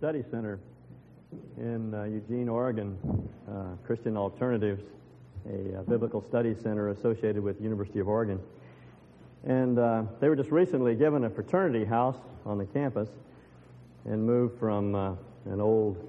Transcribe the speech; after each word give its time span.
Study 0.00 0.24
Center 0.30 0.58
in 1.58 1.92
uh, 1.92 2.04
Eugene, 2.04 2.48
Oregon, 2.48 2.96
uh, 3.46 3.76
Christian 3.84 4.16
Alternatives, 4.16 4.82
a 5.46 5.76
uh, 5.76 5.82
biblical 5.82 6.22
study 6.22 6.54
center 6.54 6.88
associated 6.88 7.42
with 7.42 7.60
University 7.60 7.98
of 7.98 8.08
Oregon. 8.08 8.40
And 9.44 9.78
uh, 9.78 10.04
they 10.18 10.30
were 10.30 10.36
just 10.36 10.50
recently 10.50 10.94
given 10.94 11.24
a 11.24 11.28
fraternity 11.28 11.84
house 11.84 12.16
on 12.46 12.56
the 12.56 12.64
campus 12.64 13.10
and 14.06 14.24
moved 14.24 14.58
from 14.58 14.94
uh, 14.94 15.12
an 15.44 15.60
old, 15.60 16.02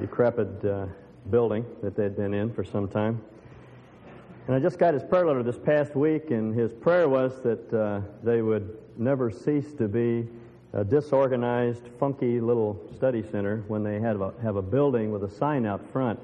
decrepit 0.00 0.62
uh, 0.66 0.84
building 1.30 1.64
that 1.82 1.96
they'd 1.96 2.14
been 2.14 2.34
in 2.34 2.52
for 2.52 2.62
some 2.62 2.88
time. 2.88 3.22
And 4.48 4.54
I 4.54 4.58
just 4.58 4.78
got 4.78 4.92
his 4.92 5.02
prayer 5.02 5.24
letter 5.24 5.42
this 5.42 5.58
past 5.58 5.96
week, 5.96 6.30
and 6.30 6.54
his 6.54 6.74
prayer 6.74 7.08
was 7.08 7.40
that 7.40 8.04
they 8.22 8.42
would 8.42 8.76
never 8.98 9.30
cease 9.30 9.72
to 9.78 9.88
be 9.88 10.28
a 10.72 10.84
disorganized, 10.84 11.88
funky 11.98 12.40
little 12.40 12.80
study 12.94 13.22
center 13.22 13.64
when 13.68 13.82
they 13.82 14.00
have 14.00 14.20
a, 14.20 14.32
have 14.42 14.56
a 14.56 14.62
building 14.62 15.10
with 15.10 15.24
a 15.24 15.30
sign 15.30 15.64
out 15.64 15.80
front. 15.92 16.20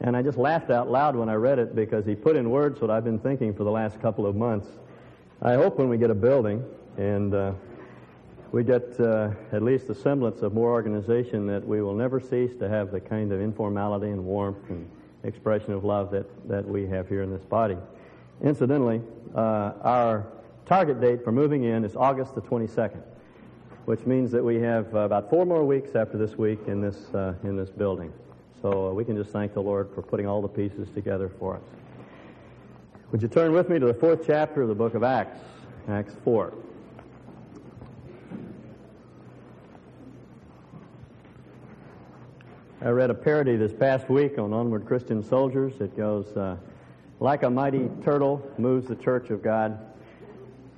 And 0.00 0.16
I 0.16 0.22
just 0.22 0.38
laughed 0.38 0.70
out 0.70 0.90
loud 0.90 1.16
when 1.16 1.28
I 1.28 1.34
read 1.34 1.58
it 1.58 1.74
because 1.74 2.06
he 2.06 2.14
put 2.14 2.36
in 2.36 2.50
words 2.50 2.80
what 2.80 2.90
I've 2.90 3.04
been 3.04 3.18
thinking 3.18 3.52
for 3.52 3.64
the 3.64 3.70
last 3.70 4.00
couple 4.00 4.26
of 4.26 4.36
months. 4.36 4.68
I 5.42 5.54
hope 5.54 5.78
when 5.78 5.88
we 5.88 5.98
get 5.98 6.10
a 6.10 6.14
building 6.14 6.64
and 6.96 7.34
uh, 7.34 7.52
we 8.52 8.62
get 8.62 8.98
uh, 9.00 9.30
at 9.52 9.62
least 9.62 9.88
the 9.88 9.94
semblance 9.94 10.42
of 10.42 10.54
more 10.54 10.70
organization 10.70 11.46
that 11.48 11.66
we 11.66 11.82
will 11.82 11.94
never 11.94 12.20
cease 12.20 12.54
to 12.60 12.68
have 12.68 12.92
the 12.92 13.00
kind 13.00 13.32
of 13.32 13.40
informality 13.40 14.10
and 14.10 14.24
warmth 14.24 14.70
and 14.70 14.88
expression 15.24 15.72
of 15.72 15.84
love 15.84 16.12
that, 16.12 16.26
that 16.48 16.64
we 16.64 16.86
have 16.86 17.08
here 17.08 17.22
in 17.22 17.30
this 17.32 17.42
body. 17.42 17.76
Incidentally, 18.42 19.02
uh, 19.34 19.72
our 19.82 20.24
target 20.66 21.00
date 21.00 21.24
for 21.24 21.32
moving 21.32 21.64
in 21.64 21.84
is 21.84 21.96
August 21.96 22.36
the 22.36 22.40
22nd 22.42 23.02
which 23.88 24.04
means 24.04 24.30
that 24.30 24.44
we 24.44 24.56
have 24.56 24.94
uh, 24.94 24.98
about 24.98 25.30
four 25.30 25.46
more 25.46 25.64
weeks 25.64 25.94
after 25.94 26.18
this 26.18 26.36
week 26.36 26.58
in 26.66 26.78
this, 26.78 27.08
uh, 27.14 27.32
in 27.42 27.56
this 27.56 27.70
building. 27.70 28.12
So 28.60 28.88
uh, 28.88 28.92
we 28.92 29.02
can 29.02 29.16
just 29.16 29.30
thank 29.30 29.54
the 29.54 29.62
Lord 29.62 29.88
for 29.94 30.02
putting 30.02 30.26
all 30.26 30.42
the 30.42 30.48
pieces 30.48 30.90
together 30.90 31.30
for 31.38 31.56
us. 31.56 31.62
Would 33.10 33.22
you 33.22 33.28
turn 33.28 33.52
with 33.52 33.70
me 33.70 33.78
to 33.78 33.86
the 33.86 33.94
fourth 33.94 34.26
chapter 34.26 34.60
of 34.60 34.68
the 34.68 34.74
book 34.74 34.92
of 34.92 35.02
Acts, 35.02 35.40
Acts 35.88 36.12
4. 36.22 36.52
I 42.82 42.88
read 42.90 43.08
a 43.08 43.14
parody 43.14 43.56
this 43.56 43.72
past 43.72 44.10
week 44.10 44.38
on 44.38 44.52
Onward 44.52 44.84
Christian 44.84 45.22
Soldiers. 45.22 45.80
It 45.80 45.96
goes, 45.96 46.26
uh, 46.36 46.58
Like 47.20 47.42
a 47.42 47.48
mighty 47.48 47.88
turtle 48.04 48.46
moves 48.58 48.86
the 48.86 48.96
church 48.96 49.30
of 49.30 49.42
God. 49.42 49.78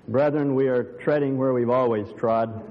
Brethren, 0.07 0.55
we 0.55 0.69
are 0.69 0.85
treading 0.85 1.39
where 1.39 1.53
we've 1.53 1.71
always 1.71 2.07
trod. 2.13 2.70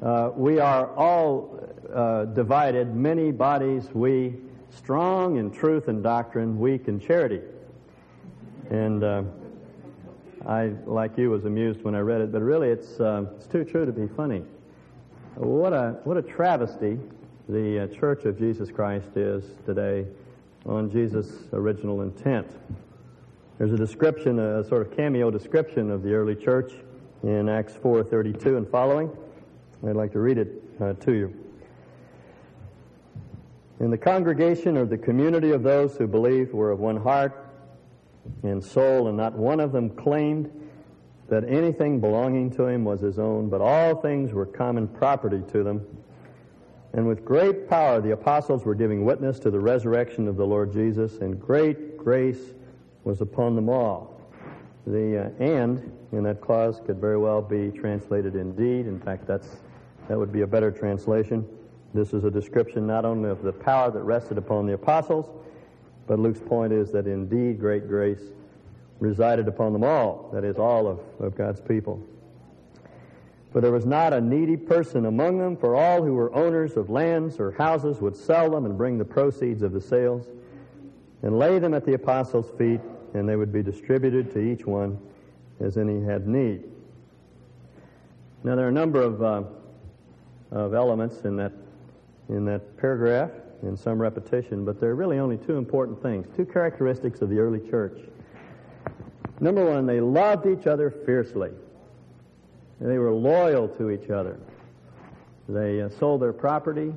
Uh, 0.00 0.30
we 0.36 0.60
are 0.60 0.94
all 0.94 1.58
uh, 1.92 2.24
divided, 2.26 2.94
many 2.94 3.32
bodies, 3.32 3.88
we 3.92 4.32
strong 4.70 5.38
in 5.38 5.50
truth 5.50 5.88
and 5.88 6.04
doctrine, 6.04 6.58
weak 6.60 6.86
in 6.86 7.00
charity. 7.00 7.40
And 8.70 9.02
uh, 9.02 9.22
I, 10.46 10.66
like 10.86 11.18
you, 11.18 11.30
was 11.30 11.46
amused 11.46 11.82
when 11.82 11.96
I 11.96 12.00
read 12.00 12.20
it, 12.20 12.30
but 12.30 12.42
really 12.42 12.68
it's, 12.68 13.00
uh, 13.00 13.24
it's 13.36 13.48
too 13.48 13.64
true 13.64 13.86
to 13.86 13.92
be 13.92 14.06
funny. 14.06 14.44
What 15.34 15.72
a, 15.72 15.98
what 16.04 16.16
a 16.16 16.22
travesty 16.22 16.96
the 17.48 17.84
uh, 17.84 17.86
Church 17.88 18.24
of 18.24 18.38
Jesus 18.38 18.70
Christ 18.70 19.16
is 19.16 19.42
today 19.66 20.06
on 20.64 20.90
Jesus' 20.92 21.32
original 21.52 22.02
intent. 22.02 22.46
There's 23.58 23.72
a 23.72 23.76
description, 23.76 24.38
a 24.38 24.62
sort 24.62 24.82
of 24.86 24.96
cameo 24.96 25.32
description 25.32 25.90
of 25.90 26.04
the 26.04 26.12
early 26.14 26.36
church 26.36 26.72
in 27.24 27.48
Acts 27.48 27.72
4.32 27.72 28.58
and 28.58 28.68
following. 28.68 29.10
I'd 29.86 29.96
like 29.96 30.12
to 30.12 30.20
read 30.20 30.38
it 30.38 30.62
uh, 30.80 30.92
to 30.94 31.12
you. 31.12 31.44
In 33.80 33.90
the 33.90 33.98
congregation 33.98 34.76
or 34.76 34.84
the 34.86 34.98
community 34.98 35.52
of 35.52 35.62
those 35.62 35.96
who 35.96 36.08
believed 36.08 36.52
were 36.52 36.72
of 36.72 36.80
one 36.80 36.96
heart 36.96 37.46
and 38.42 38.62
soul, 38.62 39.06
and 39.06 39.16
not 39.16 39.34
one 39.34 39.60
of 39.60 39.70
them 39.70 39.90
claimed 39.90 40.50
that 41.28 41.44
anything 41.48 42.00
belonging 42.00 42.50
to 42.50 42.66
him 42.66 42.84
was 42.84 43.00
his 43.00 43.18
own, 43.18 43.48
but 43.48 43.60
all 43.60 43.94
things 43.94 44.32
were 44.32 44.46
common 44.46 44.88
property 44.88 45.42
to 45.52 45.62
them. 45.62 45.86
And 46.92 47.06
with 47.06 47.24
great 47.24 47.68
power 47.68 48.00
the 48.00 48.12
apostles 48.12 48.64
were 48.64 48.74
giving 48.74 49.04
witness 49.04 49.38
to 49.40 49.50
the 49.50 49.60
resurrection 49.60 50.26
of 50.26 50.36
the 50.36 50.46
Lord 50.46 50.72
Jesus, 50.72 51.18
and 51.18 51.40
great 51.40 51.96
grace 51.98 52.54
was 53.04 53.20
upon 53.20 53.54
them 53.54 53.68
all. 53.68 54.20
The 54.86 55.26
uh, 55.26 55.44
and 55.44 55.92
in 56.12 56.24
that 56.24 56.40
clause 56.40 56.80
could 56.84 56.98
very 56.98 57.18
well 57.18 57.42
be 57.42 57.70
translated 57.70 58.34
indeed. 58.34 58.86
In 58.86 58.98
fact, 58.98 59.26
that's 59.26 59.58
that 60.08 60.18
would 60.18 60.32
be 60.32 60.40
a 60.40 60.46
better 60.46 60.70
translation. 60.70 61.46
This 61.94 62.12
is 62.12 62.24
a 62.24 62.30
description 62.30 62.86
not 62.86 63.04
only 63.04 63.30
of 63.30 63.42
the 63.42 63.52
power 63.52 63.90
that 63.90 64.02
rested 64.02 64.38
upon 64.38 64.66
the 64.66 64.74
apostles, 64.74 65.28
but 66.06 66.18
Luke's 66.18 66.40
point 66.40 66.72
is 66.72 66.90
that 66.92 67.06
indeed 67.06 67.60
great 67.60 67.86
grace 67.86 68.22
resided 69.00 69.46
upon 69.46 69.72
them 69.72 69.84
all, 69.84 70.30
that 70.32 70.44
is, 70.44 70.56
all 70.56 70.86
of, 70.86 71.00
of 71.20 71.36
God's 71.36 71.60
people. 71.60 72.02
For 73.52 73.60
there 73.60 73.72
was 73.72 73.86
not 73.86 74.12
a 74.12 74.20
needy 74.20 74.56
person 74.56 75.06
among 75.06 75.38
them, 75.38 75.56
for 75.56 75.76
all 75.76 76.02
who 76.02 76.14
were 76.14 76.34
owners 76.34 76.76
of 76.76 76.90
lands 76.90 77.38
or 77.38 77.52
houses 77.52 78.00
would 78.00 78.16
sell 78.16 78.50
them 78.50 78.66
and 78.66 78.76
bring 78.76 78.98
the 78.98 79.04
proceeds 79.04 79.62
of 79.62 79.72
the 79.72 79.80
sales 79.80 80.26
and 81.22 81.38
lay 81.38 81.58
them 81.58 81.74
at 81.74 81.84
the 81.84 81.94
apostles' 81.94 82.50
feet, 82.58 82.80
and 83.14 83.28
they 83.28 83.36
would 83.36 83.52
be 83.52 83.62
distributed 83.62 84.32
to 84.32 84.40
each 84.40 84.66
one 84.66 84.98
as 85.60 85.76
any 85.76 86.02
had 86.02 86.26
need. 86.26 86.64
Now, 88.44 88.54
there 88.54 88.66
are 88.66 88.70
a 88.70 88.72
number 88.72 89.02
of 89.02 89.22
uh, 89.22 89.42
of 90.50 90.74
elements 90.74 91.22
in 91.22 91.36
that, 91.36 91.52
in 92.28 92.44
that 92.46 92.76
paragraph 92.78 93.30
in 93.62 93.76
some 93.76 94.00
repetition, 94.00 94.64
but 94.64 94.80
there 94.80 94.90
are 94.90 94.94
really 94.94 95.18
only 95.18 95.36
two 95.36 95.56
important 95.56 96.00
things, 96.02 96.26
two 96.36 96.44
characteristics 96.44 97.20
of 97.22 97.28
the 97.28 97.38
early 97.38 97.60
church. 97.68 97.98
Number 99.40 99.64
one, 99.64 99.86
they 99.86 100.00
loved 100.00 100.46
each 100.46 100.66
other 100.66 100.90
fiercely. 100.90 101.50
They 102.80 102.98
were 102.98 103.12
loyal 103.12 103.68
to 103.68 103.90
each 103.90 104.10
other. 104.10 104.38
They 105.48 105.82
uh, 105.82 105.88
sold 105.88 106.22
their 106.22 106.32
property 106.32 106.92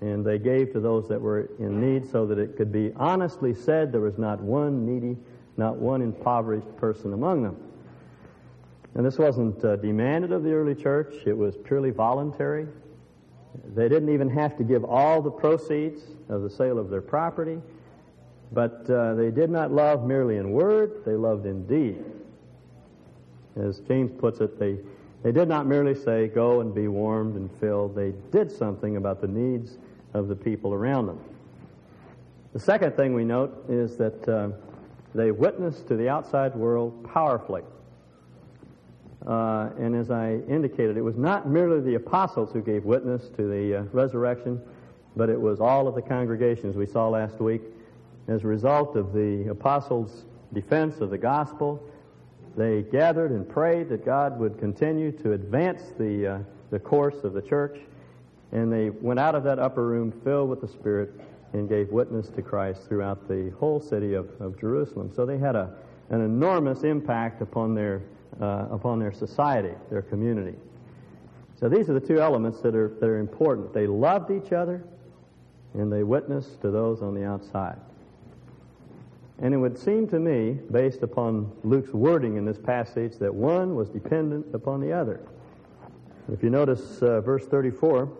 and 0.00 0.24
they 0.24 0.38
gave 0.38 0.72
to 0.72 0.80
those 0.80 1.08
that 1.08 1.20
were 1.20 1.50
in 1.58 1.80
need 1.80 2.10
so 2.10 2.26
that 2.26 2.38
it 2.38 2.56
could 2.56 2.72
be 2.72 2.92
honestly 2.96 3.54
said 3.54 3.92
there 3.92 4.00
was 4.00 4.18
not 4.18 4.40
one 4.40 4.86
needy, 4.86 5.16
not 5.56 5.76
one 5.76 6.00
impoverished 6.00 6.74
person 6.78 7.12
among 7.12 7.42
them. 7.42 7.56
And 8.94 9.06
this 9.06 9.18
wasn't 9.18 9.64
uh, 9.64 9.76
demanded 9.76 10.32
of 10.32 10.42
the 10.42 10.52
early 10.52 10.74
church, 10.74 11.14
it 11.26 11.36
was 11.36 11.56
purely 11.56 11.90
voluntary. 11.90 12.66
They 13.74 13.88
didn't 13.88 14.12
even 14.12 14.28
have 14.30 14.56
to 14.58 14.64
give 14.64 14.84
all 14.84 15.22
the 15.22 15.30
proceeds 15.30 16.02
of 16.28 16.42
the 16.42 16.50
sale 16.50 16.78
of 16.78 16.90
their 16.90 17.00
property, 17.00 17.60
but 18.52 18.88
uh, 18.90 19.14
they 19.14 19.30
did 19.30 19.50
not 19.50 19.72
love 19.72 20.06
merely 20.06 20.36
in 20.36 20.50
word, 20.50 21.02
they 21.04 21.14
loved 21.14 21.46
in 21.46 21.66
deed. 21.66 22.04
As 23.56 23.80
James 23.80 24.12
puts 24.18 24.40
it, 24.40 24.58
they, 24.58 24.78
they 25.22 25.32
did 25.32 25.48
not 25.48 25.66
merely 25.66 25.94
say, 25.94 26.28
Go 26.28 26.60
and 26.60 26.74
be 26.74 26.88
warmed 26.88 27.36
and 27.36 27.50
filled, 27.58 27.94
they 27.94 28.12
did 28.30 28.50
something 28.50 28.96
about 28.96 29.20
the 29.20 29.28
needs 29.28 29.78
of 30.14 30.28
the 30.28 30.36
people 30.36 30.72
around 30.72 31.06
them. 31.06 31.20
The 32.52 32.60
second 32.60 32.96
thing 32.96 33.14
we 33.14 33.24
note 33.24 33.64
is 33.68 33.96
that 33.98 34.28
uh, 34.28 34.50
they 35.14 35.30
witnessed 35.30 35.86
to 35.88 35.96
the 35.96 36.08
outside 36.08 36.54
world 36.54 37.08
powerfully. 37.12 37.62
Uh, 39.26 39.68
and 39.78 39.94
as 39.94 40.10
I 40.10 40.36
indicated, 40.48 40.96
it 40.96 41.02
was 41.02 41.16
not 41.16 41.48
merely 41.48 41.80
the 41.80 41.96
apostles 41.96 42.52
who 42.52 42.62
gave 42.62 42.84
witness 42.84 43.28
to 43.36 43.48
the 43.48 43.80
uh, 43.80 43.82
resurrection, 43.92 44.60
but 45.16 45.28
it 45.28 45.40
was 45.40 45.60
all 45.60 45.86
of 45.86 45.94
the 45.94 46.02
congregations 46.02 46.76
we 46.76 46.86
saw 46.86 47.08
last 47.08 47.38
week. 47.40 47.62
As 48.28 48.44
a 48.44 48.46
result 48.46 48.96
of 48.96 49.12
the 49.12 49.48
apostles' 49.50 50.24
defense 50.54 51.00
of 51.00 51.10
the 51.10 51.18
gospel, 51.18 51.82
they 52.56 52.82
gathered 52.82 53.30
and 53.30 53.48
prayed 53.48 53.88
that 53.90 54.04
God 54.04 54.38
would 54.38 54.58
continue 54.58 55.12
to 55.12 55.32
advance 55.32 55.82
the, 55.98 56.26
uh, 56.26 56.38
the 56.70 56.78
course 56.78 57.22
of 57.22 57.32
the 57.32 57.42
church, 57.42 57.78
and 58.52 58.72
they 58.72 58.90
went 58.90 59.20
out 59.20 59.34
of 59.34 59.44
that 59.44 59.58
upper 59.58 59.86
room 59.86 60.12
filled 60.24 60.48
with 60.48 60.60
the 60.60 60.68
Spirit 60.68 61.12
and 61.52 61.68
gave 61.68 61.90
witness 61.90 62.28
to 62.30 62.42
Christ 62.42 62.82
throughout 62.88 63.28
the 63.28 63.50
whole 63.58 63.80
city 63.80 64.14
of, 64.14 64.28
of 64.40 64.58
Jerusalem. 64.58 65.12
So 65.14 65.26
they 65.26 65.38
had 65.38 65.56
a, 65.56 65.74
an 66.10 66.20
enormous 66.20 66.84
impact 66.84 67.42
upon 67.42 67.74
their 67.74 68.02
uh, 68.40 68.66
upon 68.70 68.98
their 68.98 69.12
society, 69.12 69.74
their 69.90 70.02
community. 70.02 70.56
So 71.58 71.68
these 71.68 71.90
are 71.90 71.94
the 71.94 72.06
two 72.06 72.20
elements 72.20 72.60
that 72.60 72.74
are, 72.74 72.88
that 73.00 73.06
are 73.06 73.18
important. 73.18 73.74
They 73.74 73.86
loved 73.86 74.30
each 74.30 74.52
other 74.52 74.82
and 75.74 75.92
they 75.92 76.02
witnessed 76.02 76.60
to 76.62 76.70
those 76.70 77.02
on 77.02 77.14
the 77.14 77.24
outside. 77.24 77.76
And 79.42 79.54
it 79.54 79.56
would 79.56 79.78
seem 79.78 80.06
to 80.08 80.18
me, 80.18 80.58
based 80.70 81.02
upon 81.02 81.50
Luke's 81.64 81.92
wording 81.92 82.36
in 82.36 82.44
this 82.44 82.58
passage, 82.58 83.16
that 83.18 83.34
one 83.34 83.74
was 83.74 83.88
dependent 83.88 84.54
upon 84.54 84.80
the 84.80 84.92
other. 84.92 85.20
If 86.32 86.42
you 86.42 86.50
notice 86.50 87.02
uh, 87.02 87.20
verse 87.20 87.46
34, 87.46 88.10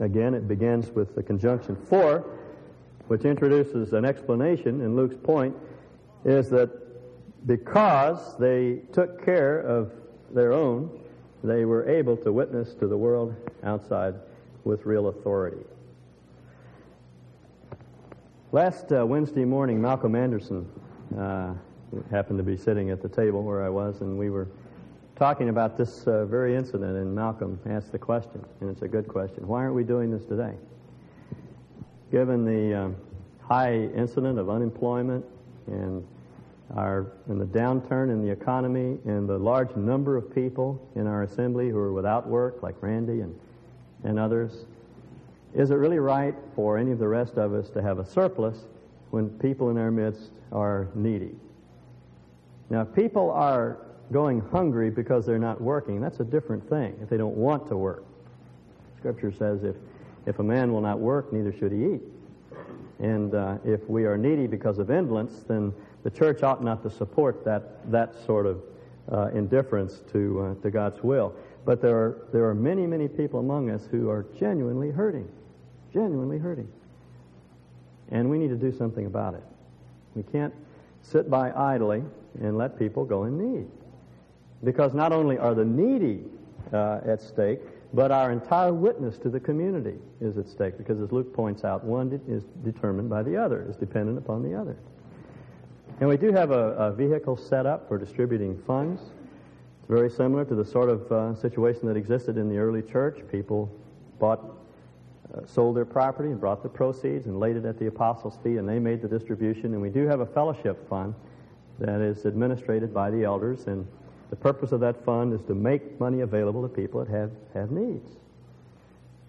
again, 0.00 0.34
it 0.34 0.48
begins 0.48 0.90
with 0.90 1.14
the 1.14 1.22
conjunction 1.22 1.76
for, 1.76 2.24
which 3.08 3.24
introduces 3.24 3.92
an 3.92 4.04
explanation, 4.04 4.80
and 4.80 4.96
Luke's 4.96 5.16
point 5.16 5.54
is 6.24 6.48
that 6.50 6.70
because 7.46 8.36
they 8.38 8.80
took 8.92 9.24
care 9.24 9.60
of 9.60 9.92
their 10.30 10.52
own, 10.52 10.90
they 11.42 11.64
were 11.64 11.88
able 11.88 12.16
to 12.16 12.32
witness 12.32 12.74
to 12.74 12.86
the 12.86 12.96
world 12.96 13.34
outside 13.62 14.14
with 14.64 14.86
real 14.86 15.08
authority. 15.08 15.62
Last 18.52 18.92
uh, 18.92 19.04
Wednesday 19.04 19.44
morning, 19.44 19.80
Malcolm 19.80 20.14
Anderson 20.14 20.66
uh, 21.18 21.52
happened 22.10 22.38
to 22.38 22.44
be 22.44 22.56
sitting 22.56 22.90
at 22.90 23.02
the 23.02 23.08
table 23.08 23.42
where 23.42 23.64
I 23.64 23.68
was, 23.68 24.00
and 24.00 24.18
we 24.18 24.30
were 24.30 24.48
talking 25.16 25.48
about 25.48 25.76
this 25.76 26.06
uh, 26.06 26.24
very 26.24 26.56
incident, 26.56 26.96
and 26.96 27.14
Malcolm 27.14 27.58
asked 27.66 27.92
the 27.92 27.98
question, 27.98 28.44
and 28.60 28.70
it's 28.70 28.82
a 28.82 28.88
good 28.88 29.06
question. 29.06 29.46
Why 29.46 29.60
aren't 29.60 29.74
we 29.74 29.84
doing 29.84 30.10
this 30.10 30.24
today? 30.24 30.54
Given 32.10 32.44
the 32.44 32.84
um, 32.84 32.96
high 33.40 33.74
incident 33.74 34.38
of 34.38 34.48
unemployment 34.48 35.24
and 35.66 36.06
our 36.74 37.12
and 37.28 37.40
the 37.40 37.46
downturn 37.46 38.10
in 38.10 38.24
the 38.24 38.30
economy 38.30 38.98
and 39.04 39.28
the 39.28 39.38
large 39.38 39.74
number 39.76 40.16
of 40.16 40.34
people 40.34 40.86
in 40.96 41.06
our 41.06 41.22
assembly 41.22 41.68
who 41.68 41.78
are 41.78 41.92
without 41.92 42.26
work, 42.26 42.62
like 42.62 42.74
Randy 42.80 43.20
and, 43.20 43.38
and 44.02 44.18
others, 44.18 44.64
is 45.54 45.70
it 45.70 45.74
really 45.74 45.98
right 45.98 46.34
for 46.56 46.78
any 46.78 46.90
of 46.90 46.98
the 46.98 47.06
rest 47.06 47.34
of 47.34 47.54
us 47.54 47.70
to 47.70 47.82
have 47.82 47.98
a 47.98 48.06
surplus 48.06 48.64
when 49.10 49.30
people 49.30 49.70
in 49.70 49.78
our 49.78 49.90
midst 49.90 50.30
are 50.50 50.88
needy? 50.94 51.34
Now, 52.70 52.82
if 52.82 52.94
people 52.94 53.30
are 53.30 53.78
going 54.10 54.40
hungry 54.40 54.90
because 54.90 55.24
they're 55.26 55.38
not 55.38 55.60
working, 55.60 56.00
that's 56.00 56.20
a 56.20 56.24
different 56.24 56.68
thing, 56.68 56.96
if 57.00 57.08
they 57.08 57.16
don't 57.16 57.36
want 57.36 57.68
to 57.68 57.76
work. 57.76 58.04
Scripture 58.98 59.32
says 59.32 59.62
if, 59.62 59.76
if 60.26 60.38
a 60.38 60.42
man 60.42 60.72
will 60.72 60.80
not 60.80 60.98
work, 60.98 61.32
neither 61.32 61.52
should 61.52 61.72
he 61.72 61.84
eat. 61.94 62.02
And 63.00 63.34
uh, 63.34 63.58
if 63.64 63.88
we 63.88 64.04
are 64.04 64.16
needy 64.16 64.46
because 64.46 64.78
of 64.78 64.90
indolence, 64.90 65.44
then 65.46 65.72
the 66.02 66.10
church 66.10 66.42
ought 66.42 66.62
not 66.62 66.82
to 66.82 66.90
support 66.90 67.44
that, 67.44 67.90
that 67.90 68.14
sort 68.24 68.46
of 68.46 68.62
uh, 69.10 69.28
indifference 69.34 70.00
to, 70.12 70.56
uh, 70.58 70.62
to 70.62 70.70
God's 70.70 71.02
will. 71.02 71.34
But 71.64 71.80
there 71.80 71.96
are, 71.96 72.28
there 72.32 72.44
are 72.48 72.54
many, 72.54 72.86
many 72.86 73.08
people 73.08 73.40
among 73.40 73.70
us 73.70 73.86
who 73.90 74.10
are 74.10 74.26
genuinely 74.38 74.90
hurting, 74.90 75.28
genuinely 75.92 76.38
hurting. 76.38 76.68
And 78.10 78.30
we 78.30 78.38
need 78.38 78.48
to 78.48 78.56
do 78.56 78.70
something 78.70 79.06
about 79.06 79.34
it. 79.34 79.42
We 80.14 80.22
can't 80.22 80.54
sit 81.02 81.30
by 81.30 81.52
idly 81.52 82.04
and 82.40 82.58
let 82.58 82.78
people 82.78 83.04
go 83.04 83.24
in 83.24 83.38
need. 83.38 83.66
Because 84.62 84.94
not 84.94 85.12
only 85.12 85.38
are 85.38 85.54
the 85.54 85.64
needy 85.64 86.22
uh, 86.72 87.00
at 87.06 87.20
stake, 87.20 87.60
but 87.94 88.10
our 88.10 88.32
entire 88.32 88.72
witness 88.72 89.18
to 89.18 89.30
the 89.30 89.38
community 89.38 89.94
is 90.20 90.36
at 90.36 90.48
stake. 90.48 90.76
Because 90.76 91.00
as 91.00 91.12
Luke 91.12 91.32
points 91.32 91.62
out, 91.62 91.84
one 91.84 92.20
is 92.26 92.42
determined 92.64 93.08
by 93.08 93.22
the 93.22 93.36
other, 93.36 93.64
is 93.68 93.76
dependent 93.76 94.18
upon 94.18 94.42
the 94.42 94.52
other. 94.52 94.76
And 96.00 96.08
we 96.08 96.16
do 96.16 96.32
have 96.32 96.50
a, 96.50 96.72
a 96.72 96.92
vehicle 96.92 97.36
set 97.36 97.66
up 97.66 97.86
for 97.86 97.96
distributing 97.96 98.60
funds. 98.66 99.00
It's 99.00 99.88
very 99.88 100.10
similar 100.10 100.44
to 100.44 100.56
the 100.56 100.64
sort 100.64 100.88
of 100.88 101.12
uh, 101.12 101.34
situation 101.36 101.86
that 101.86 101.96
existed 101.96 102.36
in 102.36 102.48
the 102.48 102.58
early 102.58 102.82
church. 102.82 103.20
People 103.30 103.70
bought, 104.18 104.42
uh, 105.32 105.46
sold 105.46 105.76
their 105.76 105.84
property 105.84 106.30
and 106.30 106.40
brought 106.40 106.64
the 106.64 106.68
proceeds 106.68 107.26
and 107.26 107.38
laid 107.38 107.54
it 107.54 107.64
at 107.64 107.78
the 107.78 107.86
apostles' 107.86 108.38
feet, 108.42 108.56
and 108.56 108.68
they 108.68 108.80
made 108.80 109.02
the 109.02 109.08
distribution. 109.08 109.72
And 109.72 109.80
we 109.80 109.88
do 109.88 110.08
have 110.08 110.18
a 110.18 110.26
fellowship 110.26 110.88
fund 110.88 111.14
that 111.78 112.00
is 112.00 112.24
administrated 112.24 112.92
by 112.92 113.12
the 113.12 113.22
elders, 113.22 113.68
and 113.68 113.86
the 114.30 114.36
purpose 114.36 114.72
of 114.72 114.80
that 114.80 115.04
fund 115.04 115.32
is 115.32 115.40
to 115.46 115.54
make 115.54 116.00
money 116.00 116.20
available 116.20 116.62
to 116.62 116.68
people 116.68 117.04
that 117.04 117.10
have, 117.10 117.30
have 117.52 117.70
needs. 117.70 118.08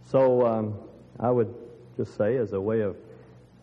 So 0.10 0.46
um, 0.46 0.76
I 1.20 1.32
would 1.32 1.54
just 1.98 2.16
say, 2.18 2.38
as 2.38 2.54
a 2.54 2.62
way 2.62 2.82
of, 2.82 2.96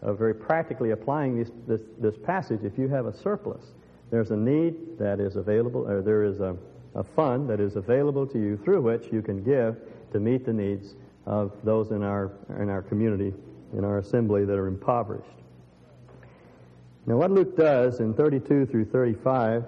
of 0.03 0.19
very 0.19 0.35
practically 0.35 0.91
applying 0.91 1.39
this, 1.39 1.51
this, 1.67 1.81
this 1.99 2.17
passage, 2.17 2.61
if 2.65 2.79
you 2.79 2.89
have 2.89 3.07
a 3.07 3.17
surplus, 3.17 3.63
there's 4.11 4.31
a 4.31 4.37
need 4.37 4.99
that 4.99 5.21
is 5.21 5.37
available, 5.37 5.89
or 5.89 6.03
there 6.03 6.25
is 6.25 6.41
a, 6.41 6.57
a 6.95 7.03
fund 7.03 7.49
that 7.49 7.61
is 7.61 7.77
available 7.77 8.27
to 8.27 8.39
you 8.39 8.57
through 8.59 8.83
which 8.83 9.13
you 9.13 9.23
can 9.23 9.43
give 9.43 9.77
to 10.13 10.21
meet 10.21 10.45
the 10.45 10.53
needs 10.53 10.95
of 11.27 11.53
those 11.65 11.91
in 11.93 12.03
our, 12.03 12.33
in 12.59 12.69
our 12.69 12.83
community, 12.83 13.33
in 13.73 13.85
our 13.85 13.99
assembly 13.99 14.45
that 14.45 14.59
are 14.59 14.67
impoverished. 14.67 15.29
Now, 17.07 17.17
what 17.17 17.31
Luke 17.31 17.57
does 17.57 18.01
in 18.01 18.15
32 18.15 18.67
through 18.67 18.85
35 18.87 19.65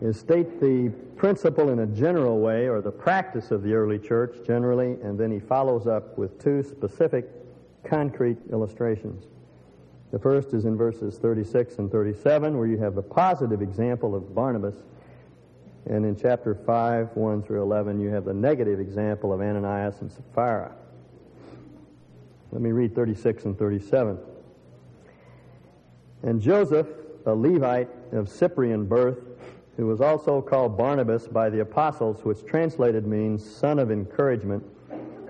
is 0.00 0.18
state 0.18 0.60
the 0.60 0.90
principle 1.16 1.68
in 1.70 1.80
a 1.80 1.86
general 1.86 2.40
way, 2.40 2.68
or 2.68 2.80
the 2.80 2.90
practice 2.90 3.50
of 3.50 3.62
the 3.62 3.74
early 3.74 3.98
church 3.98 4.36
generally, 4.46 4.96
and 5.02 5.18
then 5.18 5.30
he 5.30 5.38
follows 5.38 5.86
up 5.86 6.16
with 6.16 6.42
two 6.42 6.62
specific 6.62 7.28
concrete 7.84 8.38
illustrations. 8.50 9.26
The 10.12 10.18
first 10.18 10.54
is 10.54 10.64
in 10.64 10.76
verses 10.76 11.18
36 11.18 11.78
and 11.78 11.90
37, 11.90 12.56
where 12.56 12.66
you 12.66 12.78
have 12.78 12.94
the 12.94 13.02
positive 13.02 13.62
example 13.62 14.14
of 14.14 14.34
Barnabas. 14.34 14.74
And 15.86 16.04
in 16.04 16.16
chapter 16.16 16.54
5, 16.54 17.16
1 17.16 17.42
through 17.42 17.62
11, 17.62 18.00
you 18.00 18.08
have 18.08 18.24
the 18.24 18.34
negative 18.34 18.80
example 18.80 19.32
of 19.32 19.40
Ananias 19.40 20.00
and 20.00 20.10
Sapphira. 20.10 20.72
Let 22.52 22.60
me 22.60 22.72
read 22.72 22.94
36 22.94 23.44
and 23.44 23.58
37. 23.58 24.18
And 26.22 26.40
Joseph, 26.40 26.88
a 27.24 27.34
Levite 27.34 27.88
of 28.12 28.28
Cyprian 28.28 28.86
birth, 28.86 29.18
who 29.76 29.86
was 29.86 30.00
also 30.00 30.42
called 30.42 30.76
Barnabas 30.76 31.26
by 31.26 31.48
the 31.48 31.60
apostles, 31.60 32.24
which 32.24 32.44
translated 32.44 33.06
means 33.06 33.44
son 33.44 33.78
of 33.78 33.90
encouragement, 33.90 34.64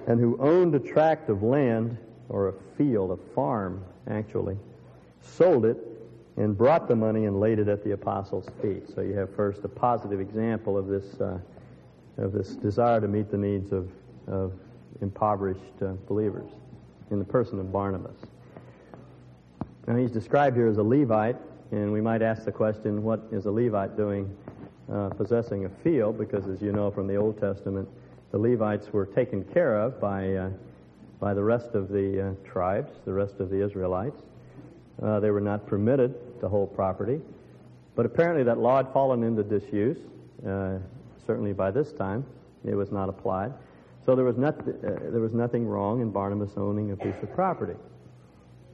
and 0.07 0.19
who 0.19 0.37
owned 0.41 0.75
a 0.75 0.81
tract 0.81 1.29
of 1.29 1.43
land, 1.43 1.97
or 2.29 2.49
a 2.49 2.53
field, 2.77 3.11
a 3.11 3.35
farm, 3.35 3.85
actually, 4.09 4.57
sold 5.21 5.65
it, 5.65 5.77
and 6.37 6.57
brought 6.57 6.89
the 6.89 6.97
money 6.97 7.27
and 7.27 7.39
laid 7.39 7.59
it 7.59 7.69
at 7.69 7.85
the 7.85 7.93
apostles' 7.93 8.47
feet. 8.63 8.89
So 8.95 9.03
you 9.03 9.15
have 9.15 9.35
first 9.35 9.65
a 9.65 9.69
positive 9.69 10.21
example 10.21 10.79
of 10.79 10.87
this, 10.87 11.21
uh, 11.21 11.39
of 12.17 12.33
this 12.33 12.57
desire 12.57 13.01
to 13.01 13.09
meet 13.09 13.31
the 13.31 13.39
needs 13.39 13.73
of, 13.73 13.91
of 14.27 14.53
impoverished 15.03 15.83
uh, 15.83 15.93
believers 16.09 16.51
in 17.11 17.19
the 17.19 17.25
person 17.25 17.59
of 17.59 17.73
Barnabas. 17.73 18.17
Now, 19.87 19.97
he's 19.97 20.11
described 20.11 20.57
here 20.57 20.69
as 20.69 20.79
a 20.79 20.83
Levite, 20.83 21.37
and 21.73 21.93
we 21.93 22.01
might 22.01 22.23
ask 22.23 22.45
the 22.45 22.53
question, 22.53 23.03
what 23.03 23.21
is 23.31 23.47
a 23.47 23.51
Levite 23.51 23.97
doing 23.97 24.37
uh, 24.93 25.11
possessing 25.11 25.67
a 25.67 25.69
field? 25.69 26.19
Because, 26.19 26.47
as 26.49 26.61
you 26.61 26.73
know 26.73 26.91
from 26.91 27.07
the 27.07 27.17
Old 27.17 27.39
Testament, 27.41 27.89
the 28.33 28.39
Levites 28.39 28.93
were 28.93 29.07
taken 29.07 29.45
care 29.45 29.77
of 29.77 30.01
by, 30.01 30.35
uh, 30.35 30.51
by 31.21 31.33
the 31.33 31.43
rest 31.43 31.71
of 31.75 31.89
the 31.89 32.31
uh, 32.31 32.51
tribes, 32.51 32.93
the 33.05 33.13
rest 33.13 33.39
of 33.39 33.51
the 33.51 33.65
Israelites. 33.65 34.21
Uh, 35.01 35.21
they 35.21 35.31
were 35.31 35.41
not 35.41 35.67
permitted 35.67 36.41
to 36.41 36.49
hold 36.49 36.75
property. 36.75 37.21
But 37.95 38.05
apparently, 38.05 38.43
that 38.45 38.59
law 38.59 38.79
had 38.79 38.93
fallen 38.93 39.23
into 39.23 39.43
disuse. 39.43 39.99
Uh, 40.47 40.79
certainly 41.27 41.53
by 41.53 41.71
this 41.71 41.93
time, 41.93 42.25
it 42.65 42.75
was 42.75 42.91
not 42.91 43.09
applied. 43.09 43.53
So 44.05 44.17
there 44.17 44.25
was, 44.25 44.37
not, 44.37 44.59
uh, 44.61 45.11
there 45.11 45.21
was 45.21 45.35
nothing 45.35 45.67
wrong 45.69 46.01
in 46.01 46.11
Barnabas 46.11 46.51
owning 46.57 46.91
a 46.91 46.97
piece 46.97 47.15
of 47.23 47.33
property. 47.33 47.77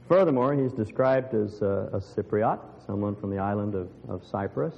Furthermore, 0.07 0.53
he's 0.53 0.71
described 0.71 1.33
as 1.33 1.61
a, 1.61 1.89
a 1.93 1.99
Cypriot, 1.99 2.59
someone 2.85 3.15
from 3.15 3.29
the 3.29 3.39
island 3.39 3.75
of, 3.75 3.89
of 4.07 4.25
Cyprus. 4.25 4.73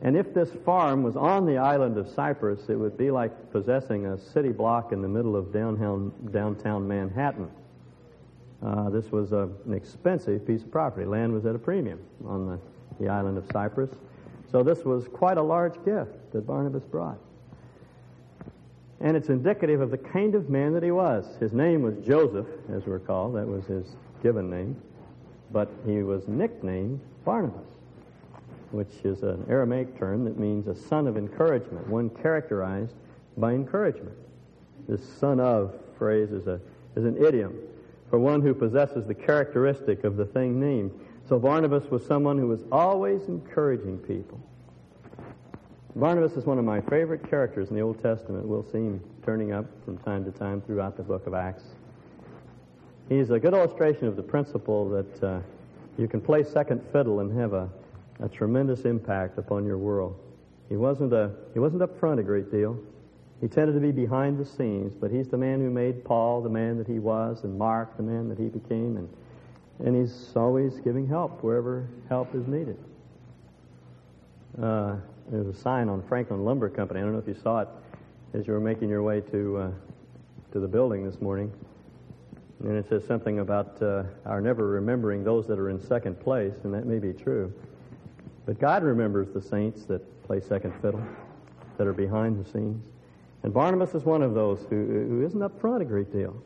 And 0.00 0.16
if 0.16 0.32
this 0.34 0.50
farm 0.64 1.02
was 1.02 1.16
on 1.16 1.46
the 1.46 1.58
island 1.58 1.96
of 1.98 2.08
Cyprus, 2.08 2.68
it 2.68 2.74
would 2.74 2.96
be 2.96 3.10
like 3.10 3.52
possessing 3.52 4.06
a 4.06 4.18
city 4.18 4.50
block 4.50 4.92
in 4.92 5.02
the 5.02 5.08
middle 5.08 5.36
of 5.36 5.52
downtown, 5.52 6.12
downtown 6.32 6.88
Manhattan. 6.88 7.48
Uh, 8.64 8.90
this 8.90 9.10
was 9.12 9.32
a, 9.32 9.48
an 9.66 9.74
expensive 9.74 10.46
piece 10.46 10.62
of 10.62 10.70
property. 10.70 11.06
Land 11.06 11.32
was 11.32 11.44
at 11.46 11.54
a 11.54 11.58
premium 11.58 12.00
on 12.26 12.46
the, 12.46 12.58
the 13.00 13.08
island 13.08 13.36
of 13.36 13.44
Cyprus. 13.52 13.90
So 14.50 14.62
this 14.62 14.84
was 14.84 15.08
quite 15.08 15.38
a 15.38 15.42
large 15.42 15.74
gift 15.84 16.32
that 16.32 16.46
Barnabas 16.46 16.84
brought. 16.84 17.18
And 19.00 19.16
it's 19.16 19.28
indicative 19.28 19.80
of 19.80 19.90
the 19.90 19.98
kind 19.98 20.34
of 20.34 20.48
man 20.48 20.72
that 20.74 20.82
he 20.82 20.90
was. 20.90 21.26
His 21.40 21.52
name 21.52 21.82
was 21.82 21.96
Joseph, 22.06 22.46
as 22.72 22.86
we're 22.86 23.00
called. 23.00 23.34
That 23.34 23.46
was 23.46 23.66
his 23.66 23.96
given 24.22 24.48
name, 24.48 24.80
but 25.50 25.70
he 25.84 26.02
was 26.02 26.26
nicknamed 26.28 27.00
Barnabas, 27.24 27.66
which 28.70 28.92
is 29.04 29.22
an 29.22 29.44
Aramaic 29.48 29.98
term 29.98 30.24
that 30.24 30.38
means 30.38 30.66
a 30.68 30.74
son 30.74 31.06
of 31.06 31.16
encouragement, 31.16 31.86
one 31.88 32.08
characterized 32.08 32.94
by 33.36 33.52
encouragement. 33.52 34.16
This 34.88 35.06
son 35.18 35.40
of 35.40 35.74
phrase 35.98 36.30
is, 36.30 36.46
a, 36.46 36.60
is 36.96 37.04
an 37.04 37.22
idiom 37.22 37.56
for 38.10 38.18
one 38.18 38.42
who 38.42 38.54
possesses 38.54 39.06
the 39.06 39.14
characteristic 39.14 40.04
of 40.04 40.16
the 40.16 40.26
thing 40.26 40.60
named. 40.60 40.90
So 41.28 41.38
Barnabas 41.38 41.84
was 41.90 42.04
someone 42.04 42.38
who 42.38 42.46
was 42.46 42.64
always 42.70 43.22
encouraging 43.28 43.98
people. 43.98 44.40
Barnabas 45.94 46.32
is 46.32 46.46
one 46.46 46.58
of 46.58 46.64
my 46.64 46.80
favorite 46.80 47.28
characters 47.28 47.68
in 47.68 47.76
the 47.76 47.82
Old 47.82 48.02
Testament. 48.02 48.46
We'll 48.46 48.64
see 48.64 48.78
him 48.78 49.00
turning 49.24 49.52
up 49.52 49.66
from 49.84 49.98
time 49.98 50.24
to 50.24 50.30
time 50.30 50.62
throughout 50.62 50.96
the 50.96 51.02
book 51.02 51.26
of 51.26 51.34
Acts. 51.34 51.64
He's 53.08 53.30
a 53.30 53.38
good 53.38 53.52
illustration 53.52 54.06
of 54.06 54.16
the 54.16 54.22
principle 54.22 54.88
that 54.90 55.22
uh, 55.22 55.40
you 55.98 56.08
can 56.08 56.20
play 56.20 56.42
second 56.42 56.82
fiddle 56.92 57.20
and 57.20 57.36
have 57.38 57.52
a, 57.52 57.68
a 58.20 58.28
tremendous 58.28 58.84
impact 58.84 59.38
upon 59.38 59.66
your 59.66 59.78
world. 59.78 60.18
He 60.68 60.76
wasn't, 60.76 61.12
a, 61.12 61.30
he 61.52 61.58
wasn't 61.58 61.82
up 61.82 61.98
front 61.98 62.20
a 62.20 62.22
great 62.22 62.50
deal. 62.50 62.78
He 63.40 63.48
tended 63.48 63.74
to 63.74 63.80
be 63.80 63.90
behind 63.90 64.38
the 64.38 64.44
scenes, 64.44 64.94
but 64.94 65.10
he's 65.10 65.28
the 65.28 65.36
man 65.36 65.60
who 65.60 65.68
made 65.68 66.04
Paul 66.04 66.42
the 66.42 66.48
man 66.48 66.78
that 66.78 66.86
he 66.86 66.98
was, 67.00 67.42
and 67.44 67.58
Mark 67.58 67.96
the 67.96 68.02
man 68.02 68.28
that 68.28 68.38
he 68.38 68.46
became, 68.48 68.96
and, 68.96 69.08
and 69.84 69.96
he's 69.96 70.32
always 70.36 70.78
giving 70.78 71.06
help 71.08 71.42
wherever 71.42 71.88
help 72.08 72.34
is 72.34 72.46
needed. 72.46 72.78
Uh, 74.62 74.94
there's 75.28 75.48
a 75.48 75.54
sign 75.54 75.88
on 75.88 76.02
Franklin 76.02 76.44
Lumber 76.44 76.68
Company. 76.68 77.00
I 77.00 77.02
don't 77.02 77.12
know 77.12 77.18
if 77.18 77.26
you 77.26 77.36
saw 77.42 77.60
it 77.60 77.68
as 78.32 78.46
you 78.46 78.52
were 78.52 78.60
making 78.60 78.88
your 78.88 79.02
way 79.02 79.20
to 79.20 79.56
uh, 79.58 79.70
to 80.52 80.60
the 80.60 80.68
building 80.68 81.04
this 81.04 81.20
morning, 81.20 81.50
and 82.64 82.76
it 82.76 82.88
says 82.88 83.04
something 83.04 83.40
about 83.40 83.80
uh, 83.82 84.04
our 84.24 84.40
never 84.40 84.66
remembering 84.68 85.24
those 85.24 85.46
that 85.48 85.58
are 85.58 85.70
in 85.70 85.80
second 85.80 86.20
place, 86.20 86.54
and 86.64 86.72
that 86.72 86.86
may 86.86 86.98
be 86.98 87.12
true. 87.12 87.52
But 88.46 88.58
God 88.60 88.82
remembers 88.82 89.28
the 89.32 89.42
saints 89.42 89.84
that 89.86 90.22
play 90.24 90.40
second 90.40 90.72
fiddle, 90.80 91.02
that 91.76 91.86
are 91.86 91.92
behind 91.92 92.44
the 92.44 92.50
scenes. 92.50 92.82
And 93.42 93.52
Barnabas 93.52 93.94
is 93.94 94.04
one 94.04 94.22
of 94.22 94.34
those 94.34 94.60
who, 94.70 95.06
who 95.08 95.26
isn't 95.26 95.42
up 95.42 95.60
front 95.60 95.82
a 95.82 95.84
great 95.84 96.12
deal. 96.12 96.40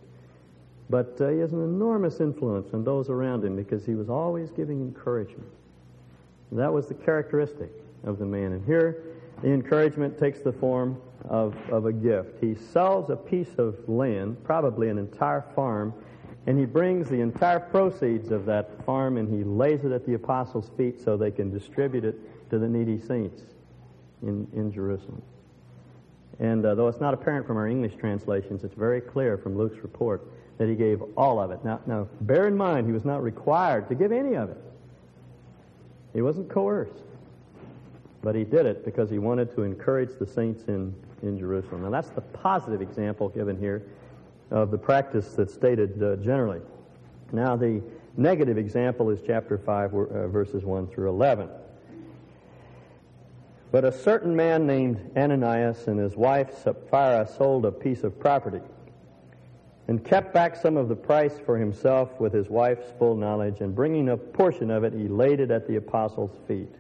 But 0.89 1.21
uh, 1.21 1.29
he 1.29 1.39
has 1.39 1.53
an 1.53 1.63
enormous 1.63 2.21
influence 2.21 2.73
on 2.73 2.85
those 2.85 3.11
around 3.11 3.45
him 3.45 3.57
because 3.57 3.85
he 3.85 3.95
was 3.95 4.09
always 4.09 4.51
giving 4.51 4.81
encouragement. 4.81 5.51
And 6.51 6.61
that 6.61 6.73
was 6.73 6.87
the 6.87 6.95
characteristic 6.95 7.71
of 8.05 8.19
the 8.19 8.25
man. 8.25 8.53
And 8.53 8.65
here, 8.65 9.03
the 9.43 9.49
encouragement 9.49 10.19
takes 10.19 10.41
the 10.41 10.53
form 10.53 11.01
of, 11.29 11.55
of 11.71 11.87
a 11.87 11.93
gift. 11.93 12.37
He 12.41 12.55
sells 12.55 13.11
a 13.11 13.17
piece 13.17 13.59
of 13.59 13.77
land, 13.89 14.43
probably 14.45 14.89
an 14.89 14.99
entire 14.99 15.45
farm, 15.55 15.93
and 16.47 16.59
he 16.59 16.65
brings 16.65 17.09
the 17.09 17.21
entire 17.21 17.59
proceeds 17.59 18.31
of 18.31 18.47
that 18.47 18.85
farm 18.85 19.17
and 19.17 19.29
he 19.29 19.43
lays 19.43 19.85
it 19.85 19.93
at 19.93 20.07
the 20.07 20.15
apostles' 20.15 20.71
feet 20.77 21.01
so 21.03 21.17
they 21.17 21.33
can 21.33 21.51
distribute 21.51 22.05
it 22.05 22.51
to 22.51 22.59
the 22.59 22.69
needy 22.69 23.01
saints 23.01 23.43
in, 24.23 24.47
in 24.55 24.73
Jerusalem. 24.73 25.23
And 26.39 26.65
uh, 26.65 26.75
though 26.75 26.89
it's 26.89 27.01
not 27.01 27.15
apparent 27.15 27.47
from 27.47 27.57
our 27.57 27.67
English 27.67 27.97
translations, 27.97 28.63
it's 28.63 28.75
very 28.75 29.01
clear 29.01 29.39
from 29.39 29.57
Luke's 29.57 29.83
report 29.83 30.29
that 30.59 30.69
he 30.69 30.75
gave 30.75 31.03
all 31.17 31.41
of 31.41 31.51
it. 31.51 31.65
Now, 31.65 31.81
now, 31.87 32.09
bear 32.23 32.47
in 32.47 32.57
mind, 32.57 32.87
he 32.87 32.93
was 32.93 33.05
not 33.05 33.23
required 33.23 33.89
to 33.89 33.95
give 33.95 34.13
any 34.13 34.35
of 34.37 34.51
it. 34.51 34.59
He 36.13 36.23
wasn't 36.23 36.49
coerced. 36.49 37.03
But 38.23 38.35
he 38.35 38.45
did 38.45 38.67
it 38.67 38.85
because 38.85 39.11
he 39.11 39.19
wanted 39.19 39.55
to 39.55 39.63
encourage 39.63 40.19
the 40.19 40.27
saints 40.27 40.65
in, 40.69 40.95
in 41.23 41.39
Jerusalem. 41.39 41.83
Now, 41.83 41.91
that's 41.91 42.11
the 42.11 42.21
positive 42.21 42.83
example 42.83 43.29
given 43.29 43.59
here 43.59 43.83
of 44.51 44.71
the 44.71 44.79
practice 44.79 45.33
that's 45.33 45.53
stated 45.53 46.03
uh, 46.03 46.17
generally. 46.17 46.61
Now, 47.33 47.57
the 47.57 47.83
negative 48.17 48.59
example 48.59 49.11
is 49.11 49.21
chapter 49.27 49.59
5, 49.59 49.95
uh, 49.95 50.29
verses 50.29 50.65
1 50.65 50.89
through 50.89 51.09
11. 51.09 51.49
But 53.73 53.85
a 53.85 53.93
certain 53.93 54.35
man 54.35 54.67
named 54.67 55.11
Ananias 55.17 55.89
and 55.89 55.99
his 55.99 56.17
wife 56.17 56.57
Sapphira 56.63 57.29
sold 57.37 57.67
a 57.67 57.73
piece 57.73 58.05
of 58.05 58.19
property 58.19 58.61
and 59.89 60.05
kept 60.05 60.33
back 60.33 60.57
some 60.57 60.77
of 60.77 60.89
the 60.89 60.97
price 60.97 61.39
for 61.45 61.59
himself 61.59 62.19
with 62.21 62.33
his 62.33 62.49
wife's 62.49 62.91
full 62.99 63.15
knowledge, 63.15 63.61
and 63.61 63.75
bringing 63.75 64.09
a 64.09 64.17
portion 64.17 64.71
of 64.71 64.83
it, 64.83 64.93
he 64.93 65.07
laid 65.07 65.39
it 65.39 65.51
at 65.51 65.69
the 65.69 65.77
apostles' 65.77 66.37
feet. 66.49 66.75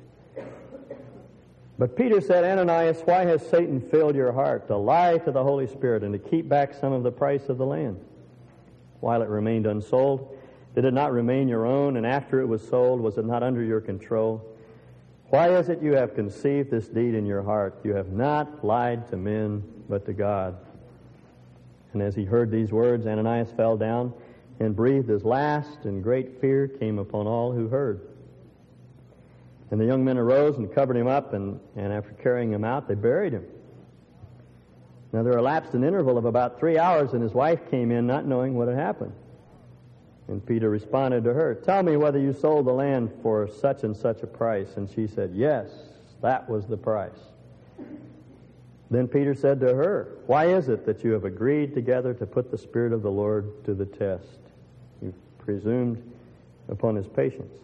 But 1.78 1.94
Peter 1.94 2.20
said, 2.20 2.44
Ananias, 2.44 3.02
why 3.04 3.26
has 3.26 3.46
Satan 3.46 3.80
filled 3.80 4.16
your 4.16 4.32
heart 4.32 4.66
to 4.68 4.76
lie 4.76 5.18
to 5.18 5.30
the 5.30 5.42
Holy 5.42 5.66
Spirit 5.66 6.02
and 6.02 6.12
to 6.12 6.18
keep 6.18 6.48
back 6.48 6.72
some 6.72 6.92
of 6.92 7.02
the 7.02 7.12
price 7.12 7.48
of 7.48 7.58
the 7.58 7.66
land? 7.66 8.00
While 9.00 9.20
it 9.20 9.28
remained 9.28 9.66
unsold, 9.66 10.38
did 10.74 10.86
it 10.86 10.94
not 10.94 11.12
remain 11.12 11.48
your 11.48 11.66
own? 11.66 11.98
And 11.98 12.06
after 12.06 12.40
it 12.40 12.46
was 12.46 12.66
sold, 12.66 13.00
was 13.00 13.18
it 13.18 13.26
not 13.26 13.42
under 13.42 13.62
your 13.62 13.82
control? 13.82 14.42
Why 15.28 15.50
is 15.50 15.68
it 15.68 15.82
you 15.82 15.92
have 15.94 16.14
conceived 16.14 16.70
this 16.70 16.88
deed 16.88 17.14
in 17.14 17.26
your 17.26 17.42
heart? 17.42 17.78
You 17.84 17.94
have 17.94 18.10
not 18.10 18.64
lied 18.64 19.08
to 19.10 19.16
men, 19.16 19.62
but 19.88 20.06
to 20.06 20.14
God. 20.14 20.56
And 21.92 22.02
as 22.02 22.14
he 22.14 22.24
heard 22.24 22.50
these 22.50 22.72
words, 22.72 23.06
Ananias 23.06 23.50
fell 23.56 23.76
down 23.76 24.14
and 24.60 24.74
breathed 24.74 25.08
his 25.08 25.24
last, 25.24 25.84
and 25.84 26.02
great 26.02 26.40
fear 26.40 26.68
came 26.68 26.98
upon 26.98 27.26
all 27.26 27.52
who 27.52 27.68
heard. 27.68 28.00
And 29.70 29.80
the 29.80 29.84
young 29.84 30.04
men 30.04 30.16
arose 30.16 30.58
and 30.58 30.72
covered 30.72 30.96
him 30.96 31.08
up, 31.08 31.32
and, 31.32 31.58
and 31.74 31.92
after 31.92 32.12
carrying 32.12 32.52
him 32.52 32.64
out, 32.64 32.86
they 32.86 32.94
buried 32.94 33.32
him. 33.32 33.44
Now 35.12 35.22
there 35.22 35.36
elapsed 35.38 35.74
an 35.74 35.82
interval 35.82 36.18
of 36.18 36.24
about 36.24 36.58
three 36.58 36.78
hours, 36.78 37.12
and 37.12 37.22
his 37.22 37.32
wife 37.32 37.70
came 37.70 37.90
in 37.90 38.06
not 38.06 38.26
knowing 38.26 38.54
what 38.54 38.68
had 38.68 38.76
happened. 38.76 39.12
And 40.28 40.44
Peter 40.44 40.70
responded 40.70 41.24
to 41.24 41.32
her, 41.32 41.54
Tell 41.54 41.82
me 41.82 41.96
whether 41.96 42.18
you 42.18 42.32
sold 42.32 42.66
the 42.66 42.72
land 42.72 43.12
for 43.22 43.48
such 43.48 43.84
and 43.84 43.96
such 43.96 44.22
a 44.22 44.26
price. 44.26 44.76
And 44.76 44.90
she 44.90 45.06
said, 45.06 45.32
Yes, 45.34 45.70
that 46.20 46.48
was 46.48 46.66
the 46.66 46.76
price. 46.76 47.30
Then 48.90 49.08
Peter 49.08 49.34
said 49.34 49.60
to 49.60 49.74
her, 49.74 50.18
Why 50.26 50.46
is 50.46 50.68
it 50.68 50.86
that 50.86 51.02
you 51.02 51.12
have 51.12 51.24
agreed 51.24 51.74
together 51.74 52.14
to 52.14 52.26
put 52.26 52.50
the 52.50 52.58
Spirit 52.58 52.92
of 52.92 53.02
the 53.02 53.10
Lord 53.10 53.64
to 53.64 53.74
the 53.74 53.86
test? 53.86 54.38
You've 55.02 55.38
presumed 55.38 56.02
upon 56.68 56.96
his 56.96 57.06
patience. 57.06 57.54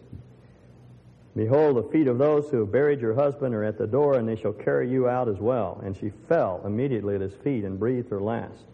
Behold, 1.35 1.77
the 1.77 1.83
feet 1.91 2.07
of 2.07 2.19
those 2.19 2.49
who 2.49 2.59
have 2.59 2.71
buried 2.71 3.01
your 3.01 3.15
husband 3.15 3.55
are 3.55 3.63
at 3.63 3.77
the 3.77 3.87
door, 3.87 4.15
and 4.15 4.27
they 4.27 4.35
shall 4.35 4.53
carry 4.53 4.89
you 4.89 5.09
out 5.09 5.27
as 5.27 5.37
well. 5.37 5.81
And 5.83 5.97
she 5.97 6.11
fell 6.29 6.61
immediately 6.63 7.15
at 7.15 7.21
his 7.21 7.33
feet 7.33 7.63
and 7.63 7.79
breathed 7.79 8.09
her 8.09 8.21
last. 8.21 8.65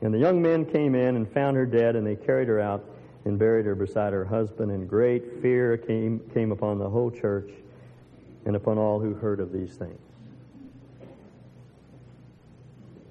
And 0.00 0.14
the 0.14 0.18
young 0.18 0.40
men 0.40 0.66
came 0.66 0.94
in 0.94 1.16
and 1.16 1.28
found 1.28 1.56
her 1.56 1.66
dead, 1.66 1.96
and 1.96 2.06
they 2.06 2.14
carried 2.14 2.46
her 2.46 2.60
out 2.60 2.84
and 3.24 3.38
buried 3.38 3.66
her 3.66 3.74
beside 3.74 4.12
her 4.12 4.24
husband. 4.24 4.70
And 4.70 4.88
great 4.88 5.42
fear 5.42 5.76
came, 5.76 6.20
came 6.32 6.52
upon 6.52 6.78
the 6.78 6.88
whole 6.88 7.10
church 7.10 7.50
and 8.46 8.54
upon 8.54 8.78
all 8.78 9.00
who 9.00 9.14
heard 9.14 9.40
of 9.40 9.52
these 9.52 9.74
things. 9.74 9.98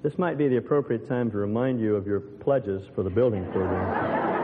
This 0.02 0.18
might 0.18 0.38
be 0.38 0.48
the 0.48 0.56
appropriate 0.56 1.08
time 1.08 1.30
to 1.30 1.38
remind 1.38 1.80
you 1.80 1.96
of 1.96 2.06
your 2.06 2.20
pledges 2.20 2.86
for 2.94 3.02
the 3.02 3.10
building 3.10 3.44
program. 3.52 4.43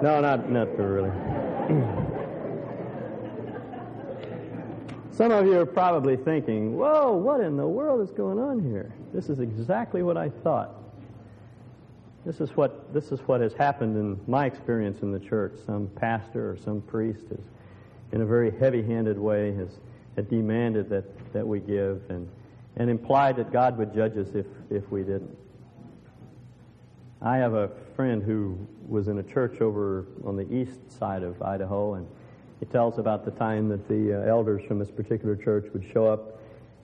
No, 0.00 0.20
not 0.20 0.50
not 0.50 0.78
really. 0.78 1.10
Some 5.10 5.32
of 5.32 5.46
you 5.46 5.58
are 5.58 5.66
probably 5.66 6.16
thinking, 6.16 6.78
"Whoa, 6.78 7.16
what 7.16 7.40
in 7.40 7.56
the 7.56 7.66
world 7.66 8.00
is 8.00 8.12
going 8.12 8.38
on 8.38 8.60
here?" 8.60 8.92
This 9.12 9.28
is 9.28 9.40
exactly 9.40 10.04
what 10.04 10.16
I 10.16 10.28
thought. 10.28 10.76
This 12.24 12.40
is 12.40 12.56
what 12.56 12.92
this 12.92 13.10
is 13.10 13.18
what 13.26 13.40
has 13.40 13.52
happened 13.54 13.96
in 13.96 14.20
my 14.30 14.46
experience 14.46 15.02
in 15.02 15.10
the 15.10 15.18
church. 15.18 15.54
Some 15.66 15.88
pastor 15.96 16.48
or 16.50 16.56
some 16.56 16.80
priest 16.82 17.28
has, 17.30 17.40
in 18.12 18.20
a 18.20 18.26
very 18.26 18.50
heavy-handed 18.50 19.18
way, 19.18 19.52
has, 19.54 19.80
has 20.14 20.26
demanded 20.26 20.88
that, 20.90 21.32
that 21.32 21.46
we 21.46 21.58
give 21.58 22.02
and 22.08 22.28
and 22.76 22.88
implied 22.88 23.34
that 23.36 23.50
God 23.50 23.76
would 23.78 23.92
judge 23.92 24.16
us 24.16 24.28
if 24.34 24.46
if 24.70 24.88
we 24.92 25.02
didn't. 25.02 25.36
I 27.20 27.38
have 27.38 27.54
a 27.54 27.70
friend 27.98 28.22
who 28.22 28.56
was 28.86 29.08
in 29.08 29.18
a 29.18 29.22
church 29.24 29.60
over 29.60 30.06
on 30.24 30.36
the 30.36 30.48
east 30.54 30.78
side 31.00 31.24
of 31.24 31.42
Idaho, 31.42 31.94
and 31.94 32.06
he 32.60 32.66
tells 32.66 32.96
about 32.96 33.24
the 33.24 33.32
time 33.32 33.68
that 33.68 33.88
the 33.88 34.22
uh, 34.22 34.30
elders 34.30 34.62
from 34.68 34.78
this 34.78 34.88
particular 34.88 35.34
church 35.34 35.66
would 35.72 35.84
show 35.92 36.06
up 36.06 36.40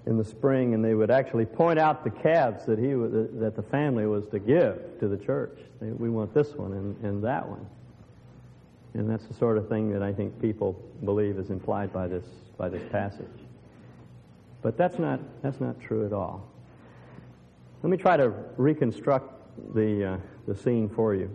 in 0.06 0.18
the 0.18 0.24
spring, 0.24 0.74
and 0.74 0.84
they 0.84 0.94
would 0.94 1.12
actually 1.12 1.46
point 1.46 1.78
out 1.78 2.02
the 2.02 2.10
calves 2.10 2.66
that 2.66 2.80
he 2.80 2.88
that 3.38 3.54
the 3.54 3.62
family 3.62 4.06
was 4.06 4.26
to 4.26 4.40
give 4.40 4.98
to 4.98 5.06
the 5.06 5.16
church. 5.16 5.56
They, 5.80 5.90
we 5.90 6.10
want 6.10 6.34
this 6.34 6.52
one 6.56 6.72
and, 6.72 7.04
and 7.04 7.22
that 7.22 7.48
one, 7.48 7.64
and 8.94 9.08
that's 9.08 9.26
the 9.26 9.34
sort 9.34 9.56
of 9.56 9.68
thing 9.68 9.92
that 9.92 10.02
I 10.02 10.12
think 10.12 10.42
people 10.42 10.72
believe 11.04 11.38
is 11.38 11.50
implied 11.50 11.92
by 11.92 12.08
this 12.08 12.26
by 12.58 12.68
this 12.68 12.82
passage. 12.90 13.38
But 14.62 14.76
that's 14.76 14.98
not 14.98 15.20
that's 15.42 15.60
not 15.60 15.80
true 15.80 16.06
at 16.06 16.12
all. 16.12 16.44
Let 17.84 17.90
me 17.90 17.98
try 17.98 18.16
to 18.16 18.30
reconstruct 18.56 19.30
the, 19.74 20.14
uh, 20.14 20.16
the 20.46 20.54
scene 20.54 20.88
for 20.88 21.14
you. 21.14 21.30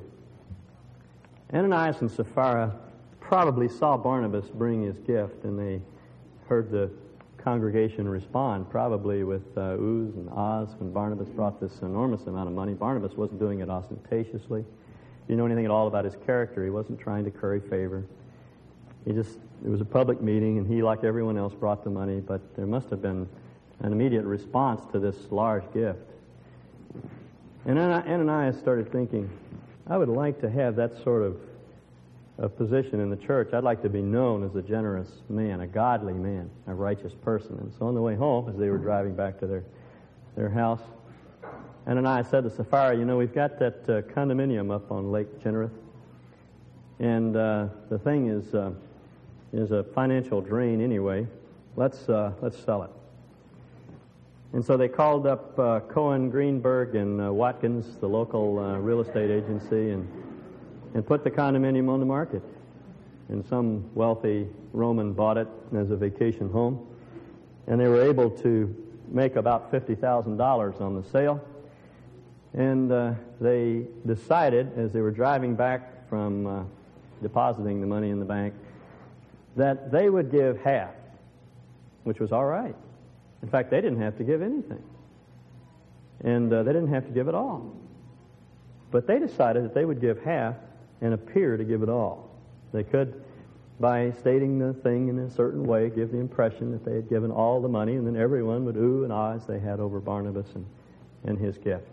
Ananias 1.53 2.01
and 2.01 2.11
Sapphira 2.11 2.75
probably 3.19 3.67
saw 3.67 3.97
Barnabas 3.97 4.49
bring 4.49 4.83
his 4.83 4.97
gift, 4.99 5.43
and 5.43 5.57
they 5.57 5.81
heard 6.47 6.71
the 6.71 6.89
congregation 7.37 8.07
respond, 8.07 8.69
probably 8.69 9.23
with 9.23 9.45
uh, 9.57 9.77
oohs 9.77 10.13
and 10.15 10.29
ahs 10.29 10.69
when 10.77 10.91
Barnabas 10.91 11.29
brought 11.29 11.59
this 11.59 11.79
enormous 11.81 12.27
amount 12.27 12.47
of 12.47 12.53
money. 12.53 12.73
Barnabas 12.73 13.13
wasn't 13.13 13.39
doing 13.39 13.59
it 13.59 13.69
ostentatiously. 13.69 14.61
If 14.61 15.29
you 15.29 15.35
know 15.35 15.45
anything 15.45 15.65
at 15.65 15.71
all 15.71 15.87
about 15.87 16.05
his 16.05 16.15
character, 16.25 16.63
he 16.63 16.69
wasn't 16.69 16.99
trying 16.99 17.23
to 17.25 17.31
curry 17.31 17.61
favor. 17.61 18.03
He 19.05 19.13
just, 19.13 19.39
it 19.63 19.69
was 19.69 19.81
a 19.81 19.85
public 19.85 20.21
meeting, 20.21 20.57
and 20.57 20.67
he, 20.67 20.81
like 20.83 21.03
everyone 21.03 21.37
else, 21.37 21.53
brought 21.53 21.83
the 21.83 21.89
money, 21.89 22.19
but 22.19 22.41
there 22.55 22.65
must 22.67 22.89
have 22.89 23.01
been 23.01 23.27
an 23.79 23.91
immediate 23.91 24.25
response 24.25 24.81
to 24.91 24.99
this 24.99 25.15
large 25.31 25.63
gift. 25.73 26.08
And 27.65 27.77
Ananias 27.77 28.57
started 28.57 28.91
thinking, 28.91 29.29
I 29.87 29.97
would 29.97 30.09
like 30.09 30.39
to 30.41 30.49
have 30.49 30.75
that 30.77 31.03
sort 31.03 31.23
of 31.23 31.37
a 32.37 32.47
position 32.47 33.01
in 33.01 33.09
the 33.09 33.17
church. 33.17 33.53
I'd 33.53 33.63
like 33.63 33.81
to 33.81 33.89
be 33.89 34.01
known 34.01 34.43
as 34.43 34.55
a 34.55 34.61
generous 34.61 35.09
man, 35.27 35.59
a 35.61 35.67
godly 35.67 36.13
man, 36.13 36.49
a 36.67 36.73
righteous 36.73 37.13
person. 37.13 37.57
And 37.59 37.73
so 37.77 37.87
on 37.87 37.95
the 37.95 38.01
way 38.01 38.15
home, 38.15 38.49
as 38.49 38.57
they 38.57 38.69
were 38.69 38.77
driving 38.77 39.13
back 39.13 39.39
to 39.39 39.47
their, 39.47 39.63
their 40.35 40.49
house, 40.49 40.81
Ananias 41.85 42.27
said 42.29 42.43
to 42.43 42.49
Sapphira, 42.49 42.95
You 42.95 43.03
know, 43.03 43.17
we've 43.17 43.33
got 43.33 43.59
that 43.59 43.89
uh, 43.89 44.01
condominium 44.13 44.73
up 44.73 44.91
on 44.91 45.11
Lake 45.11 45.43
Chinnereth. 45.43 45.71
And 46.99 47.35
uh, 47.35 47.67
the 47.89 47.99
thing 47.99 48.27
is, 48.27 48.53
uh, 48.53 48.71
is 49.51 49.71
a 49.71 49.83
financial 49.83 50.39
drain 50.39 50.81
anyway. 50.81 51.27
Let's, 51.75 52.07
uh, 52.07 52.33
let's 52.41 52.57
sell 52.57 52.83
it. 52.83 52.91
And 54.51 54.65
so 54.65 54.77
they 54.77 54.87
called 54.87 55.27
up 55.27 55.57
uh, 55.59 55.79
Cohen, 55.81 56.29
Greenberg, 56.29 56.95
and 56.95 57.21
uh, 57.21 57.31
Watkins, 57.31 57.97
the 57.97 58.07
local 58.07 58.57
uh, 58.57 58.77
real 58.77 58.99
estate 59.01 59.29
agency, 59.29 59.91
and, 59.91 60.07
and 60.95 61.05
put 61.05 61.23
the 61.23 61.29
condominium 61.29 61.87
on 61.87 61.99
the 61.99 62.05
market. 62.05 62.41
And 63.29 63.45
some 63.45 63.87
wealthy 63.93 64.47
Roman 64.73 65.13
bought 65.13 65.37
it 65.37 65.47
as 65.75 65.91
a 65.91 65.95
vacation 65.95 66.49
home. 66.49 66.87
And 67.67 67.79
they 67.79 67.87
were 67.87 68.01
able 68.01 68.31
to 68.41 68.75
make 69.07 69.35
about 69.35 69.71
$50,000 69.71 70.81
on 70.81 70.99
the 70.99 71.07
sale. 71.09 71.43
And 72.55 72.91
uh, 72.91 73.13
they 73.39 73.85
decided, 74.07 74.75
as 74.75 74.91
they 74.91 75.01
were 75.01 75.11
driving 75.11 75.53
back 75.55 76.09
from 76.09 76.47
uh, 76.47 76.63
depositing 77.21 77.81
the 77.81 77.87
money 77.87 78.09
in 78.09 78.17
the 78.17 78.25
bank, 78.25 78.55
that 79.55 79.91
they 79.91 80.09
would 80.09 80.31
give 80.31 80.59
half, 80.61 80.89
which 82.03 82.19
was 82.19 82.31
all 82.31 82.45
right. 82.45 82.75
In 83.41 83.49
fact, 83.49 83.71
they 83.71 83.81
didn't 83.81 84.01
have 84.01 84.17
to 84.17 84.23
give 84.23 84.41
anything. 84.41 84.83
And 86.21 86.51
uh, 86.51 86.63
they 86.63 86.73
didn't 86.73 86.93
have 86.93 87.05
to 87.05 87.11
give 87.11 87.27
it 87.27 87.35
all. 87.35 87.73
But 88.91 89.07
they 89.07 89.19
decided 89.19 89.63
that 89.63 89.73
they 89.73 89.85
would 89.85 90.01
give 90.01 90.21
half 90.23 90.55
and 91.01 91.13
appear 91.13 91.55
to 91.57 91.63
give 91.63 91.83
it 91.83 91.89
all. 91.89 92.29
They 92.73 92.83
could, 92.83 93.23
by 93.79 94.11
stating 94.11 94.59
the 94.59 94.73
thing 94.73 95.07
in 95.07 95.19
a 95.19 95.29
certain 95.29 95.63
way, 95.63 95.89
give 95.89 96.11
the 96.11 96.17
impression 96.17 96.71
that 96.71 96.83
they 96.83 96.95
had 96.95 97.09
given 97.09 97.31
all 97.31 97.61
the 97.61 97.69
money, 97.69 97.95
and 97.95 98.05
then 98.05 98.17
everyone 98.17 98.65
would 98.65 98.75
ooh 98.75 99.03
and 99.03 99.13
ah 99.13 99.33
as 99.33 99.45
they 99.45 99.59
had 99.59 99.79
over 99.79 99.99
Barnabas 99.99 100.47
and, 100.55 100.65
and 101.23 101.37
his 101.37 101.57
gift. 101.57 101.87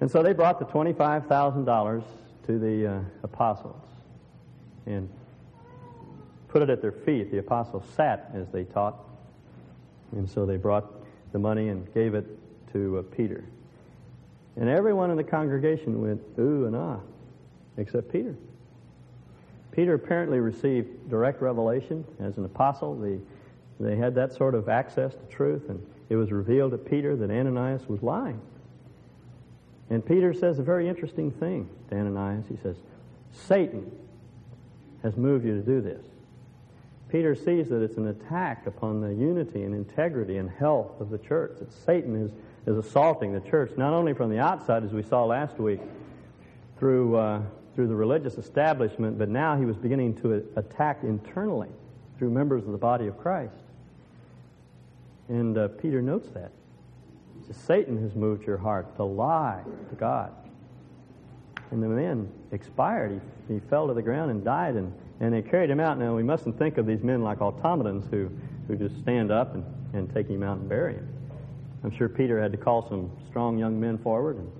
And 0.00 0.10
so 0.10 0.22
they 0.22 0.32
brought 0.32 0.58
the 0.58 0.66
$25,000 0.66 2.04
to 2.46 2.58
the 2.58 2.86
uh, 2.86 3.00
apostles 3.22 3.82
and 4.86 5.08
put 6.48 6.62
it 6.62 6.70
at 6.70 6.82
their 6.82 6.92
feet. 6.92 7.30
The 7.30 7.38
apostles 7.38 7.84
sat 7.96 8.30
as 8.34 8.48
they 8.50 8.64
taught. 8.64 8.96
And 10.16 10.28
so 10.28 10.46
they 10.46 10.56
brought 10.56 10.86
the 11.32 11.38
money 11.38 11.68
and 11.68 11.92
gave 11.92 12.14
it 12.14 12.26
to 12.72 12.98
uh, 12.98 13.02
Peter. 13.14 13.44
And 14.56 14.68
everyone 14.68 15.10
in 15.10 15.16
the 15.16 15.24
congregation 15.24 16.00
went, 16.00 16.22
ooh 16.38 16.66
and 16.66 16.76
ah, 16.76 16.98
except 17.76 18.12
Peter. 18.12 18.36
Peter 19.72 19.94
apparently 19.94 20.38
received 20.38 21.10
direct 21.10 21.42
revelation 21.42 22.04
as 22.20 22.38
an 22.38 22.44
apostle. 22.44 22.96
The, 22.96 23.18
they 23.80 23.96
had 23.96 24.14
that 24.14 24.32
sort 24.32 24.54
of 24.54 24.68
access 24.68 25.14
to 25.14 25.22
truth, 25.28 25.68
and 25.68 25.84
it 26.08 26.14
was 26.14 26.30
revealed 26.30 26.70
to 26.70 26.78
Peter 26.78 27.16
that 27.16 27.30
Ananias 27.30 27.88
was 27.88 28.00
lying. 28.02 28.40
And 29.90 30.04
Peter 30.06 30.32
says 30.32 30.60
a 30.60 30.62
very 30.62 30.88
interesting 30.88 31.32
thing 31.32 31.68
to 31.90 31.96
Ananias. 31.96 32.46
He 32.48 32.56
says, 32.62 32.76
Satan 33.32 33.90
has 35.02 35.16
moved 35.16 35.44
you 35.44 35.56
to 35.56 35.62
do 35.62 35.80
this. 35.80 36.04
Peter 37.14 37.36
sees 37.36 37.68
that 37.68 37.80
it's 37.80 37.96
an 37.96 38.08
attack 38.08 38.66
upon 38.66 39.00
the 39.00 39.14
unity 39.14 39.62
and 39.62 39.72
integrity 39.72 40.38
and 40.38 40.50
health 40.50 41.00
of 41.00 41.10
the 41.10 41.18
church, 41.18 41.52
that 41.60 41.72
Satan 41.72 42.16
is, 42.16 42.32
is 42.66 42.76
assaulting 42.76 43.32
the 43.32 43.48
church, 43.48 43.70
not 43.76 43.92
only 43.92 44.12
from 44.12 44.30
the 44.30 44.40
outside, 44.40 44.82
as 44.82 44.90
we 44.90 45.00
saw 45.00 45.24
last 45.24 45.60
week, 45.60 45.78
through, 46.76 47.14
uh, 47.14 47.40
through 47.76 47.86
the 47.86 47.94
religious 47.94 48.36
establishment, 48.36 49.16
but 49.16 49.28
now 49.28 49.56
he 49.56 49.64
was 49.64 49.76
beginning 49.76 50.20
to 50.22 50.44
attack 50.56 51.04
internally 51.04 51.68
through 52.18 52.30
members 52.30 52.64
of 52.64 52.72
the 52.72 52.78
body 52.78 53.06
of 53.06 53.16
Christ. 53.16 53.62
And 55.28 55.56
uh, 55.56 55.68
Peter 55.68 56.02
notes 56.02 56.30
that. 56.30 56.50
Satan 57.52 58.02
has 58.02 58.16
moved 58.16 58.44
your 58.44 58.56
heart 58.56 58.96
to 58.96 59.04
lie 59.04 59.62
to 59.88 59.94
God. 59.94 60.32
And 61.70 61.80
the 61.80 61.86
man 61.86 62.28
expired. 62.50 63.20
He, 63.46 63.54
he 63.54 63.60
fell 63.60 63.86
to 63.86 63.94
the 63.94 64.02
ground 64.02 64.32
and 64.32 64.44
died, 64.44 64.74
and, 64.74 64.92
and 65.20 65.32
they 65.32 65.42
carried 65.42 65.70
him 65.70 65.80
out. 65.80 65.98
Now, 65.98 66.14
we 66.14 66.22
mustn't 66.22 66.58
think 66.58 66.78
of 66.78 66.86
these 66.86 67.02
men 67.02 67.22
like 67.22 67.40
automatons 67.40 68.06
who, 68.10 68.30
who 68.66 68.76
just 68.76 68.98
stand 69.00 69.30
up 69.30 69.54
and, 69.54 69.64
and 69.92 70.12
take 70.12 70.28
him 70.28 70.42
out 70.42 70.58
and 70.58 70.68
bury 70.68 70.94
him. 70.94 71.08
I'm 71.84 71.94
sure 71.96 72.08
Peter 72.08 72.40
had 72.40 72.50
to 72.52 72.58
call 72.58 72.88
some 72.88 73.10
strong 73.28 73.58
young 73.58 73.78
men 73.78 73.98
forward, 73.98 74.36
and, 74.36 74.50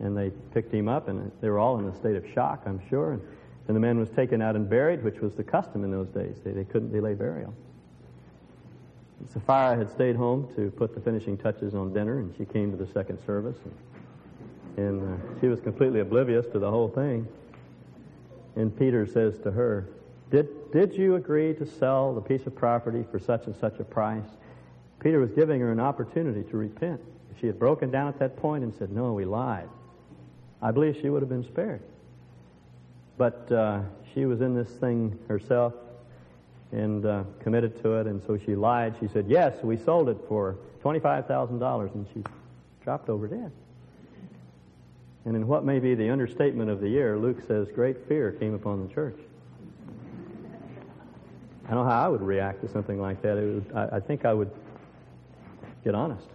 and 0.00 0.16
they 0.16 0.30
picked 0.54 0.72
him 0.72 0.88
up, 0.88 1.08
and 1.08 1.30
they 1.40 1.50
were 1.50 1.58
all 1.58 1.78
in 1.78 1.86
a 1.86 1.96
state 1.96 2.16
of 2.16 2.24
shock, 2.32 2.62
I'm 2.66 2.80
sure. 2.88 3.12
And, 3.12 3.22
and 3.66 3.76
the 3.76 3.80
man 3.80 3.98
was 3.98 4.08
taken 4.10 4.40
out 4.40 4.56
and 4.56 4.68
buried, 4.68 5.02
which 5.04 5.20
was 5.20 5.34
the 5.34 5.44
custom 5.44 5.84
in 5.84 5.90
those 5.90 6.08
days. 6.08 6.36
They, 6.44 6.52
they 6.52 6.64
couldn't 6.64 6.92
delay 6.92 7.14
burial. 7.14 7.52
Sapphira 9.32 9.76
had 9.76 9.90
stayed 9.90 10.16
home 10.16 10.48
to 10.56 10.70
put 10.70 10.94
the 10.94 11.00
finishing 11.00 11.36
touches 11.36 11.74
on 11.74 11.92
dinner, 11.92 12.20
and 12.20 12.34
she 12.38 12.44
came 12.44 12.70
to 12.70 12.76
the 12.76 12.90
second 12.92 13.18
service. 13.26 13.56
And, 14.76 14.86
and 14.86 15.02
uh, 15.02 15.40
she 15.40 15.48
was 15.48 15.60
completely 15.60 16.00
oblivious 16.00 16.46
to 16.52 16.58
the 16.58 16.70
whole 16.70 16.88
thing. 16.88 17.28
And 18.56 18.76
Peter 18.76 19.06
says 19.06 19.38
to 19.40 19.50
her, 19.50 19.88
did, 20.30 20.70
did 20.72 20.94
you 20.94 21.16
agree 21.16 21.54
to 21.54 21.66
sell 21.66 22.14
the 22.14 22.20
piece 22.20 22.46
of 22.46 22.54
property 22.54 23.04
for 23.10 23.18
such 23.18 23.46
and 23.46 23.56
such 23.56 23.80
a 23.80 23.84
price? 23.84 24.28
Peter 25.00 25.18
was 25.18 25.30
giving 25.32 25.60
her 25.60 25.72
an 25.72 25.80
opportunity 25.80 26.48
to 26.50 26.56
repent. 26.56 27.00
If 27.32 27.40
she 27.40 27.46
had 27.46 27.58
broken 27.58 27.90
down 27.90 28.08
at 28.08 28.18
that 28.20 28.36
point 28.36 28.62
and 28.62 28.72
said, 28.74 28.92
No, 28.92 29.12
we 29.12 29.24
lied, 29.24 29.68
I 30.62 30.70
believe 30.70 30.96
she 31.00 31.10
would 31.10 31.22
have 31.22 31.28
been 31.28 31.44
spared. 31.44 31.82
But 33.16 33.50
uh, 33.50 33.80
she 34.14 34.26
was 34.26 34.40
in 34.40 34.54
this 34.54 34.68
thing 34.68 35.18
herself 35.28 35.74
and 36.72 37.04
uh, 37.04 37.24
committed 37.40 37.82
to 37.82 37.94
it, 37.94 38.06
and 38.06 38.22
so 38.26 38.38
she 38.38 38.54
lied. 38.54 38.94
She 39.00 39.08
said, 39.08 39.26
Yes, 39.28 39.62
we 39.62 39.76
sold 39.76 40.08
it 40.08 40.18
for 40.28 40.56
$25,000, 40.84 41.94
and 41.94 42.06
she 42.14 42.22
dropped 42.84 43.08
over 43.08 43.26
dead. 43.26 43.50
And 45.24 45.36
in 45.36 45.46
what 45.46 45.64
may 45.64 45.78
be 45.78 45.94
the 45.94 46.08
understatement 46.10 46.70
of 46.70 46.80
the 46.80 46.88
year, 46.88 47.18
Luke 47.18 47.38
says, 47.46 47.68
Great 47.74 48.08
fear 48.08 48.32
came 48.32 48.54
upon 48.54 48.86
the 48.86 48.92
church. 48.92 49.18
I 51.66 51.74
don't 51.74 51.84
know 51.84 51.90
how 51.90 52.06
I 52.06 52.08
would 52.08 52.22
react 52.22 52.62
to 52.62 52.68
something 52.68 53.00
like 53.00 53.22
that. 53.22 53.62
I, 53.74 53.96
I 53.96 54.00
think 54.00 54.24
I 54.24 54.32
would 54.32 54.50
get 55.84 55.94
honest. 55.94 56.26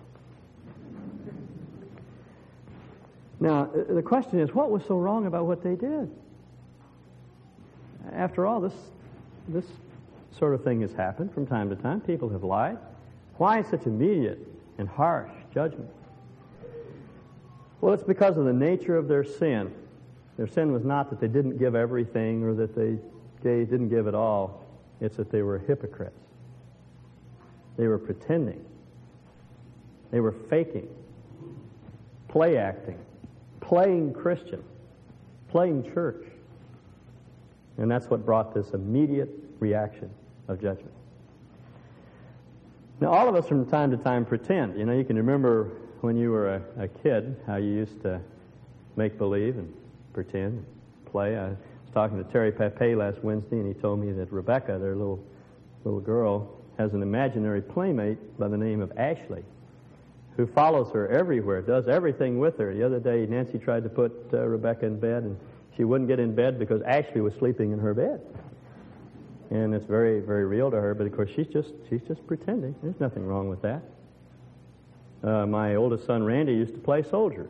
Now, 3.40 3.66
the 3.66 4.02
question 4.02 4.40
is, 4.40 4.54
what 4.54 4.72
was 4.72 4.84
so 4.88 4.98
wrong 4.98 5.26
about 5.26 5.46
what 5.46 5.62
they 5.62 5.76
did? 5.76 6.10
After 8.14 8.46
all, 8.46 8.62
this, 8.62 8.74
this 9.50 9.66
sort 10.38 10.54
of 10.54 10.64
thing 10.64 10.82
has 10.82 10.94
happened 10.94 11.34
from 11.34 11.46
time 11.46 11.70
to 11.70 11.76
time. 11.76 12.00
People 12.02 12.30
have 12.30 12.44
lied. 12.44 12.78
Why 13.38 13.62
such 13.62 13.86
immediate 13.86 14.40
and 14.78 14.88
harsh 14.88 15.32
judgment? 15.54 15.90
Well, 17.86 17.94
it's 17.94 18.02
because 18.02 18.36
of 18.38 18.46
the 18.46 18.54
nature 18.54 18.98
of 18.98 19.08
their 19.08 19.24
sin. 19.24 19.72
Their 20.38 20.48
sin 20.48 20.72
was 20.72 20.84
not 20.84 21.12
that 21.12 21.20
they 21.20 21.28
didn't 21.28 21.60
give 21.60 21.76
everything 21.76 22.44
or 22.44 22.56
that 22.56 22.74
they 22.74 22.98
didn't 23.44 23.90
give 23.90 24.08
at 24.08 24.16
all. 24.16 24.66
It's 25.02 25.18
that 25.18 25.30
they 25.30 25.44
were 25.44 25.60
hypocrites. 25.60 26.18
They 27.78 27.86
were 27.86 28.00
pretending. 28.00 28.66
They 30.10 30.20
were 30.20 30.32
faking, 30.32 30.88
play 32.28 32.58
acting, 32.58 32.98
playing 33.60 34.14
Christian, 34.14 34.64
playing 35.50 35.94
church. 35.94 36.26
And 37.78 37.92
that's 37.92 38.08
what 38.08 38.26
brought 38.26 38.52
this 38.52 38.72
immediate 38.72 39.30
reaction 39.60 40.10
of 40.48 40.60
judgment. 40.60 40.92
Now, 43.00 43.10
all 43.10 43.30
of 43.30 43.36
us 43.36 43.48
from 43.48 43.64
time 43.68 43.92
to 43.92 43.98
time 43.98 44.26
pretend. 44.26 44.76
You 44.76 44.88
know, 44.88 44.94
you 44.94 45.04
can 45.04 45.18
remember 45.18 45.70
when 46.06 46.16
you 46.16 46.30
were 46.30 46.54
a, 46.54 46.84
a 46.84 46.88
kid 46.88 47.36
how 47.48 47.56
you 47.56 47.72
used 47.72 48.00
to 48.04 48.22
make 48.96 49.18
believe 49.18 49.58
and 49.58 49.74
pretend, 50.14 50.64
and 50.64 50.66
play. 51.12 51.36
I 51.36 51.48
was 51.48 51.58
talking 51.96 52.24
to 52.24 52.32
Terry 52.32 52.52
Pape 52.52 52.96
last 52.96 53.24
Wednesday, 53.24 53.58
and 53.58 53.68
he 53.68 53.74
told 53.82 54.00
me 54.00 54.12
that 54.12 54.32
Rebecca, 54.32 54.78
their 54.80 54.96
little 54.96 55.20
little 55.84 56.00
girl, 56.00 56.62
has 56.78 56.94
an 56.94 57.02
imaginary 57.02 57.62
playmate 57.62 58.38
by 58.38 58.48
the 58.48 58.58
name 58.58 58.82
of 58.82 58.92
Ashley, 58.98 59.44
who 60.38 60.46
follows 60.46 60.92
her 60.94 61.08
everywhere, 61.08 61.64
does 61.64 61.88
everything 61.88 62.38
with 62.38 62.60
her. 62.60 62.72
The 62.72 62.86
other 62.86 63.00
day, 63.00 63.26
Nancy 63.26 63.58
tried 63.58 63.82
to 63.84 63.90
put 63.90 64.14
uh, 64.32 64.46
Rebecca 64.46 64.86
in 64.86 65.00
bed, 65.00 65.24
and 65.24 65.36
she 65.76 65.86
wouldn't 65.86 66.08
get 66.08 66.20
in 66.20 66.36
bed 66.36 66.60
because 66.60 66.84
Ashley 66.84 67.22
was 67.22 67.34
sleeping 67.40 67.72
in 67.72 67.80
her 67.80 67.96
bed 67.96 68.22
and 69.52 69.76
it's 69.76 69.86
very, 69.86 70.20
very 70.22 70.46
real 70.46 70.72
to 70.72 70.78
her. 70.78 70.96
But 70.96 71.06
of 71.06 71.16
course, 71.16 71.30
she's 71.36 71.48
just 71.48 71.70
she's 71.90 72.02
just 72.08 72.26
pretending. 72.26 72.76
There's 72.82 73.00
nothing 73.00 73.26
wrong 73.26 73.48
with 73.48 73.62
that. 73.62 73.84
Uh, 75.26 75.46
my 75.48 75.74
oldest 75.74 76.06
son 76.06 76.24
Randy 76.24 76.54
used 76.54 76.76
to 76.76 76.80
play 76.80 77.02
soldiers. 77.02 77.50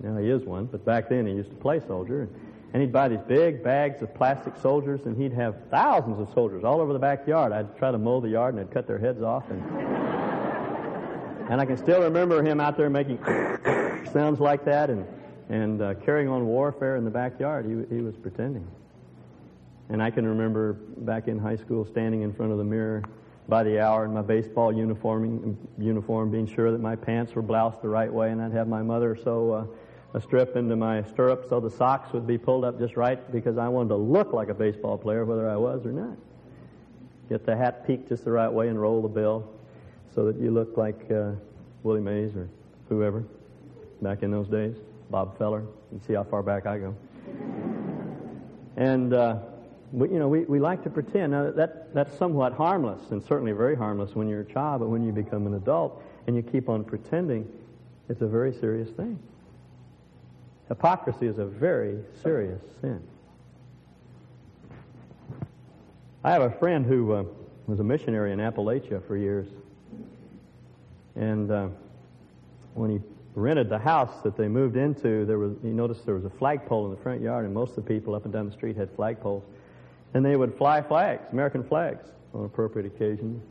Now 0.00 0.16
he 0.16 0.28
is 0.28 0.42
one, 0.42 0.66
but 0.66 0.84
back 0.84 1.08
then 1.08 1.26
he 1.26 1.32
used 1.32 1.50
to 1.50 1.56
play 1.56 1.80
soldier, 1.86 2.28
and, 2.72 2.82
he'd 2.82 2.92
buy 2.92 3.06
these 3.06 3.20
big 3.28 3.62
bags 3.62 4.02
of 4.02 4.12
plastic 4.14 4.56
soldiers, 4.56 5.02
and 5.04 5.16
he'd 5.16 5.32
have 5.32 5.54
thousands 5.70 6.18
of 6.18 6.28
soldiers 6.34 6.64
all 6.64 6.80
over 6.80 6.92
the 6.92 6.98
backyard. 6.98 7.52
I'd 7.52 7.78
try 7.78 7.92
to 7.92 7.98
mow 7.98 8.20
the 8.20 8.30
yard, 8.30 8.54
and 8.54 8.60
I'd 8.60 8.72
cut 8.72 8.88
their 8.88 8.98
heads 8.98 9.22
off, 9.22 9.48
and 9.48 9.62
and 11.50 11.60
I 11.60 11.64
can 11.64 11.76
still 11.76 12.02
remember 12.02 12.42
him 12.42 12.58
out 12.58 12.76
there 12.76 12.90
making 12.90 13.18
sounds 14.12 14.40
like 14.40 14.64
that, 14.64 14.90
and 14.90 15.06
and 15.50 15.82
uh, 15.82 15.94
carrying 15.94 16.28
on 16.28 16.46
warfare 16.46 16.96
in 16.96 17.04
the 17.04 17.12
backyard. 17.12 17.64
He 17.64 17.94
he 17.94 18.02
was 18.02 18.16
pretending. 18.16 18.66
And 19.88 20.02
I 20.02 20.10
can 20.10 20.26
remember 20.26 20.72
back 20.72 21.28
in 21.28 21.38
high 21.38 21.56
school 21.56 21.86
standing 21.86 22.22
in 22.22 22.32
front 22.32 22.50
of 22.50 22.58
the 22.58 22.64
mirror 22.64 23.04
by 23.48 23.62
the 23.62 23.78
hour 23.78 24.04
in 24.04 24.14
my 24.14 24.22
baseball 24.22 24.72
uniform, 24.72 25.58
uniform 25.78 26.30
being 26.30 26.46
sure 26.46 26.72
that 26.72 26.80
my 26.80 26.96
pants 26.96 27.34
were 27.34 27.42
bloused 27.42 27.82
the 27.82 27.88
right 27.88 28.12
way, 28.12 28.30
and 28.30 28.40
I'd 28.40 28.52
have 28.52 28.68
my 28.68 28.82
mother 28.82 29.16
sew 29.16 29.52
uh, 29.52 29.66
a 30.16 30.20
strip 30.20 30.56
into 30.56 30.76
my 30.76 31.02
stirrup 31.02 31.46
so 31.48 31.58
the 31.60 31.70
socks 31.70 32.12
would 32.12 32.26
be 32.26 32.38
pulled 32.38 32.64
up 32.64 32.78
just 32.78 32.96
right 32.96 33.30
because 33.32 33.58
I 33.58 33.68
wanted 33.68 33.88
to 33.90 33.96
look 33.96 34.32
like 34.32 34.48
a 34.48 34.54
baseball 34.54 34.96
player, 34.96 35.24
whether 35.24 35.50
I 35.50 35.56
was 35.56 35.84
or 35.84 35.92
not. 35.92 36.16
Get 37.28 37.44
the 37.44 37.56
hat 37.56 37.86
peaked 37.86 38.08
just 38.08 38.24
the 38.24 38.30
right 38.30 38.50
way 38.50 38.68
and 38.68 38.80
roll 38.80 39.02
the 39.02 39.08
bill 39.08 39.50
so 40.14 40.24
that 40.26 40.40
you 40.40 40.50
look 40.50 40.76
like 40.76 41.10
uh, 41.10 41.32
Willie 41.82 42.00
Mays 42.00 42.36
or 42.36 42.48
whoever 42.88 43.24
back 44.02 44.22
in 44.22 44.30
those 44.30 44.48
days, 44.48 44.76
Bob 45.10 45.36
Feller. 45.36 45.64
You 45.92 46.00
see 46.06 46.14
how 46.14 46.24
far 46.24 46.42
back 46.42 46.66
I 46.66 46.78
go. 46.78 46.94
And 48.76 49.12
uh, 49.12 49.38
we, 49.94 50.08
you 50.08 50.18
know, 50.18 50.28
we, 50.28 50.40
we 50.40 50.58
like 50.58 50.82
to 50.82 50.90
pretend. 50.90 51.32
Now, 51.32 51.52
that, 51.52 51.94
that's 51.94 52.16
somewhat 52.18 52.52
harmless, 52.52 53.10
and 53.10 53.22
certainly 53.22 53.52
very 53.52 53.76
harmless 53.76 54.14
when 54.14 54.28
you're 54.28 54.40
a 54.40 54.52
child, 54.52 54.80
but 54.80 54.88
when 54.88 55.04
you 55.04 55.12
become 55.12 55.46
an 55.46 55.54
adult 55.54 56.02
and 56.26 56.34
you 56.34 56.42
keep 56.42 56.68
on 56.68 56.82
pretending, 56.82 57.48
it's 58.08 58.20
a 58.20 58.26
very 58.26 58.52
serious 58.52 58.90
thing. 58.90 59.18
Hypocrisy 60.68 61.26
is 61.26 61.38
a 61.38 61.44
very 61.44 61.98
serious 62.22 62.60
sin. 62.80 63.00
I 66.24 66.32
have 66.32 66.42
a 66.42 66.50
friend 66.50 66.84
who 66.84 67.12
uh, 67.12 67.24
was 67.66 67.78
a 67.78 67.84
missionary 67.84 68.32
in 68.32 68.40
Appalachia 68.40 69.06
for 69.06 69.16
years. 69.16 69.46
And 71.14 71.50
uh, 71.50 71.68
when 72.72 72.90
he 72.90 73.00
rented 73.36 73.68
the 73.68 73.78
house 73.78 74.22
that 74.24 74.36
they 74.36 74.48
moved 74.48 74.76
into, 74.76 75.24
there 75.26 75.38
was, 75.38 75.52
he 75.62 75.68
noticed 75.68 76.04
there 76.04 76.16
was 76.16 76.24
a 76.24 76.30
flagpole 76.30 76.86
in 76.86 76.90
the 76.90 77.00
front 77.00 77.20
yard, 77.20 77.44
and 77.44 77.54
most 77.54 77.70
of 77.70 77.84
the 77.84 77.94
people 77.94 78.14
up 78.14 78.24
and 78.24 78.32
down 78.32 78.46
the 78.46 78.52
street 78.52 78.76
had 78.76 78.94
flagpoles. 78.96 79.42
And 80.14 80.24
they 80.24 80.36
would 80.36 80.56
fly 80.56 80.80
flags, 80.80 81.22
American 81.32 81.64
flags, 81.64 82.04
on 82.32 82.44
appropriate 82.44 82.86
occasions. 82.86 83.42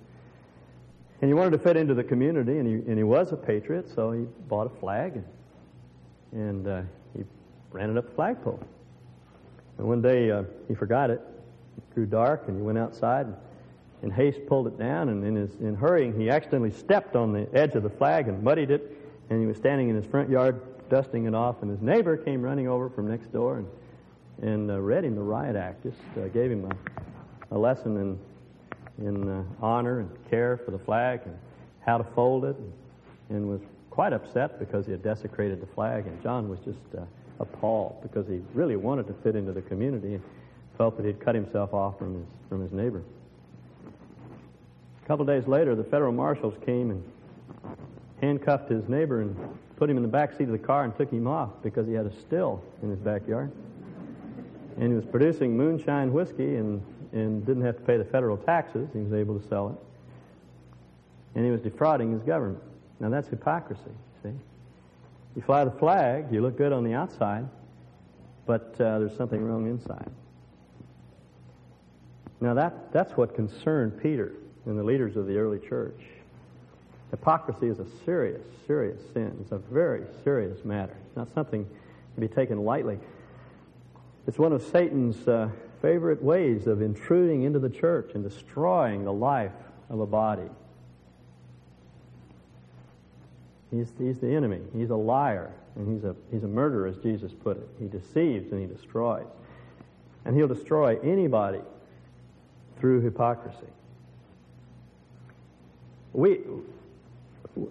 And 1.22 1.30
he 1.30 1.34
wanted 1.34 1.52
to 1.52 1.60
fit 1.60 1.78
into 1.78 1.94
the 1.94 2.04
community, 2.04 2.58
and 2.58 2.68
he, 2.68 2.74
and 2.74 2.98
he 2.98 3.04
was 3.04 3.32
a 3.32 3.38
patriot, 3.38 3.90
so 3.94 4.12
he 4.12 4.26
bought 4.48 4.68
a 4.68 4.80
flag 4.80 5.14
and, 5.14 5.26
and 6.34 6.68
uh, 6.68 6.82
he 7.16 7.24
rented 7.72 7.98
up 7.98 8.08
the 8.10 8.16
flagpole. 8.16 8.60
And 9.78 9.88
one 9.88 10.02
day 10.02 10.32
uh, 10.32 10.44
he 10.68 10.76
forgot 10.76 11.10
it. 11.10 11.22
It 11.78 11.94
grew 11.94 12.06
dark, 12.06 12.46
and 12.48 12.58
he 12.58 12.62
went 12.64 12.78
outside 12.78 13.28
and 13.28 13.36
in 14.04 14.12
haste 14.12 14.46
pulled 14.48 14.68
it 14.68 14.78
down, 14.78 15.08
and 15.08 15.24
in, 15.24 15.36
his, 15.36 15.56
in 15.62 15.76
hurrying, 15.76 16.20
he 16.20 16.30
accidentally 16.30 16.72
stepped 16.72 17.16
on 17.16 17.32
the 17.32 17.48
edge 17.54 17.74
of 17.74 17.84
the 17.84 17.90
flag 17.90 18.28
and 18.28 18.44
muddied 18.44 18.70
it, 18.70 18.98
and 19.30 19.40
he 19.40 19.48
was 19.48 19.56
standing 19.56 19.88
in 19.88 19.96
his 19.96 20.06
front 20.06 20.30
yard 20.30 20.62
dusting 20.90 21.26
it 21.26 21.34
off, 21.34 21.62
and 21.62 21.72
his 21.72 21.82
neighbor 21.82 22.18
came 22.18 22.42
running 22.42 22.68
over 22.68 22.90
from 22.90 23.08
next 23.10 23.32
door 23.32 23.58
and, 23.58 23.68
and 24.44 24.70
uh, 24.70 24.80
read 24.80 25.06
him 25.06 25.16
the 25.16 25.22
riot 25.22 25.56
act, 25.56 25.84
just 25.84 25.98
uh, 26.18 26.28
gave 26.28 26.52
him 26.52 26.70
a, 26.70 27.56
a 27.56 27.58
lesson 27.58 28.20
in, 28.98 29.06
in 29.08 29.30
uh, 29.30 29.44
honor 29.62 30.02
and 30.02 30.10
care 30.30 30.60
for 30.66 30.72
the 30.72 30.80
flag 30.80 31.22
and 31.26 31.38
how 31.86 31.98
to 31.98 32.04
fold 32.14 32.44
it, 32.44 32.58
and, 32.58 32.74
and, 33.30 33.50
was 33.50 33.62
quite 33.90 34.12
upset 34.12 34.60
because 34.60 34.86
he 34.86 34.92
had 34.92 35.02
desecrated 35.02 35.62
the 35.62 35.68
flag, 35.68 36.08
and 36.08 36.22
John 36.22 36.50
was 36.50 36.60
just 36.60 36.80
uh, 36.98 37.04
appalled 37.40 38.02
because 38.02 38.28
he 38.28 38.42
really 38.54 38.76
wanted 38.76 39.08
to 39.08 39.14
fit 39.24 39.36
into 39.36 39.54
the 39.54 39.62
community 39.62 40.16
and 40.16 40.24
felt 40.78 40.98
that 40.98 41.06
he'd 41.06 41.22
cut 41.22 41.36
himself 41.36 41.74
off 41.74 41.98
from 41.98 42.16
his, 42.16 42.26
from 42.50 42.62
his 42.62 42.72
neighbor. 42.74 43.02
A 45.04 45.08
couple 45.08 45.26
days 45.26 45.48
later, 45.48 45.74
the 45.74 45.84
federal 45.86 46.12
marshals 46.12 46.56
came 46.66 46.92
and 46.92 47.04
handcuffed 48.20 48.70
his 48.70 48.88
neighbor 48.90 49.22
and 49.22 49.38
put 49.78 49.90
him 49.90 49.96
in 49.96 50.04
the 50.04 50.10
back 50.10 50.34
seat 50.34 50.46
of 50.46 50.52
the 50.52 50.58
car 50.58 50.84
and 50.84 50.96
took 50.98 51.12
him 51.12 51.28
off 51.28 51.50
because 51.62 51.88
he 51.88 51.94
had 51.94 52.06
a 52.06 52.22
still 52.22 52.62
in 52.82 52.90
his 52.90 53.00
backyard. 53.00 53.52
And 54.78 54.90
he 54.90 54.94
was 54.94 55.06
producing 55.06 55.56
moonshine 55.56 56.12
whiskey 56.12 56.56
and, 56.56 56.82
and 57.12 57.46
didn't 57.46 57.64
have 57.64 57.78
to 57.78 57.84
pay 57.84 57.98
the 57.98 58.06
federal 58.06 58.38
taxes. 58.38 58.90
He 58.94 59.00
was 59.00 59.14
able 59.14 59.40
to 59.40 59.48
sell 59.48 59.70
it. 59.70 59.76
And 61.36 61.46
he 61.46 61.52
was 61.52 61.62
defrauding 61.62 62.12
his 62.12 62.22
government. 62.24 62.64
Now 63.00 63.10
that's 63.10 63.28
hypocrisy, 63.28 63.82
see? 64.22 64.32
You 65.36 65.42
fly 65.42 65.66
the 65.66 65.72
flag, 65.72 66.32
you 66.32 66.42
look 66.42 66.58
good 66.58 66.72
on 66.72 66.84
the 66.84 66.94
outside, 66.94 67.48
but 68.46 68.76
uh, 68.80 69.00
there's 69.00 69.18
something 69.18 69.44
wrong 69.44 69.68
inside. 69.68 70.12
Now 72.40 72.54
that, 72.54 72.92
that's 72.92 73.14
what 73.14 73.36
concerned 73.36 74.00
Peter 74.02 74.34
and 74.66 74.78
the 74.78 74.84
leaders 74.84 75.16
of 75.16 75.28
the 75.28 75.38
early 75.38 75.60
church. 75.60 76.00
Hypocrisy 77.12 77.68
is 77.68 77.80
a 77.80 77.86
serious, 78.06 78.42
serious 78.68 79.00
sin. 79.14 79.38
It's 79.42 79.52
a 79.52 79.58
very 79.58 80.04
serious 80.24 80.64
matter. 80.66 80.96
It's 81.08 81.16
not 81.16 81.34
something 81.34 81.66
to 82.16 82.22
be 82.22 82.28
taken 82.28 82.64
lightly. 82.64 83.00
It's 84.28 84.38
one 84.38 84.54
of 84.54 84.62
Satan's 84.62 85.28
uh, 85.28 85.50
favorite 85.82 86.24
ways 86.24 86.68
of 86.68 86.82
intruding 86.82 87.44
into 87.44 87.60
the 87.60 87.70
church 87.70 88.12
and 88.14 88.24
destroying 88.24 89.04
the 89.04 89.14
life 89.14 89.52
of 89.90 90.00
a 90.00 90.06
body. 90.06 90.50
He's, 93.72 93.92
he's 93.98 94.20
the 94.20 94.34
enemy. 94.34 94.62
He's 94.76 94.92
a 94.92 94.96
liar, 94.96 95.52
and 95.76 95.94
he's 95.94 96.04
a, 96.04 96.16
he's 96.32 96.44
a 96.44 96.48
murderer, 96.48 96.88
as 96.88 96.98
Jesus 96.98 97.34
put 97.34 97.58
it. 97.58 97.68
He 97.80 97.88
deceives 97.88 98.52
and 98.52 98.62
he 98.62 98.68
destroys. 98.68 99.26
And 100.26 100.36
he'll 100.36 100.48
destroy 100.48 101.00
anybody 101.02 101.60
through 102.80 103.02
hypocrisy 103.02 103.68
we, 106.14 106.40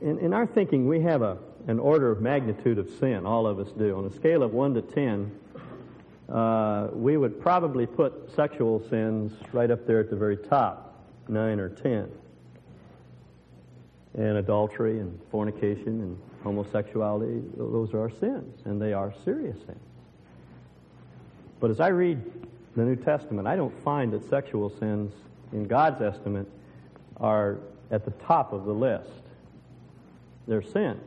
in, 0.01 0.19
in, 0.19 0.33
our 0.35 0.47
thinking, 0.47 0.89
we 0.89 1.01
have 1.01 1.23
a, 1.23 1.39
an 1.69 1.79
order 1.79 2.11
of 2.11 2.21
magnitude 2.21 2.79
of 2.79 2.91
sin, 2.99 3.25
all 3.25 3.47
of 3.47 3.59
us 3.59 3.71
do. 3.79 3.97
On 3.97 4.05
a 4.05 4.13
scale 4.13 4.43
of 4.43 4.53
1 4.53 4.75
to 4.75 4.83
10, 4.83 5.31
uh, 6.33 6.89
we 6.95 7.19
would 7.19 7.39
probably 7.41 7.87
put 7.87 8.35
sexual 8.35 8.83
sins 8.89 9.33
right 9.53 9.71
up 9.71 9.87
there 9.87 10.01
at 10.01 10.09
the 10.09 10.17
very 10.17 10.39
top, 10.39 10.97
9 11.29 11.61
or 11.61 11.69
10. 11.69 12.11
And 14.15 14.39
adultery 14.39 14.99
and 14.99 15.19
fornication 15.31 16.01
and 16.01 16.19
homosexuality, 16.43 17.43
those 17.57 17.93
are 17.93 18.01
our 18.01 18.11
sins, 18.11 18.63
and 18.65 18.81
they 18.81 18.95
are 18.95 19.13
serious 19.25 19.59
sins. 19.59 19.79
But 21.61 21.71
as 21.71 21.81
I 21.81 21.89
read 21.89 22.19
the 22.77 22.83
New 22.83 22.97
Testament, 22.97 23.47
I 23.47 23.55
don't 23.55 23.79
find 23.83 24.13
that 24.15 24.29
sexual 24.29 24.71
sins, 24.71 25.13
in 25.53 25.65
God's 25.65 26.01
estimate, 26.01 26.49
are 27.19 27.59
at 27.91 28.07
the 28.07 28.11
top 28.11 28.55
of 28.55 28.65
the 28.65 28.73
list. 28.73 29.11
They're 30.49 30.63
sins, 30.63 31.03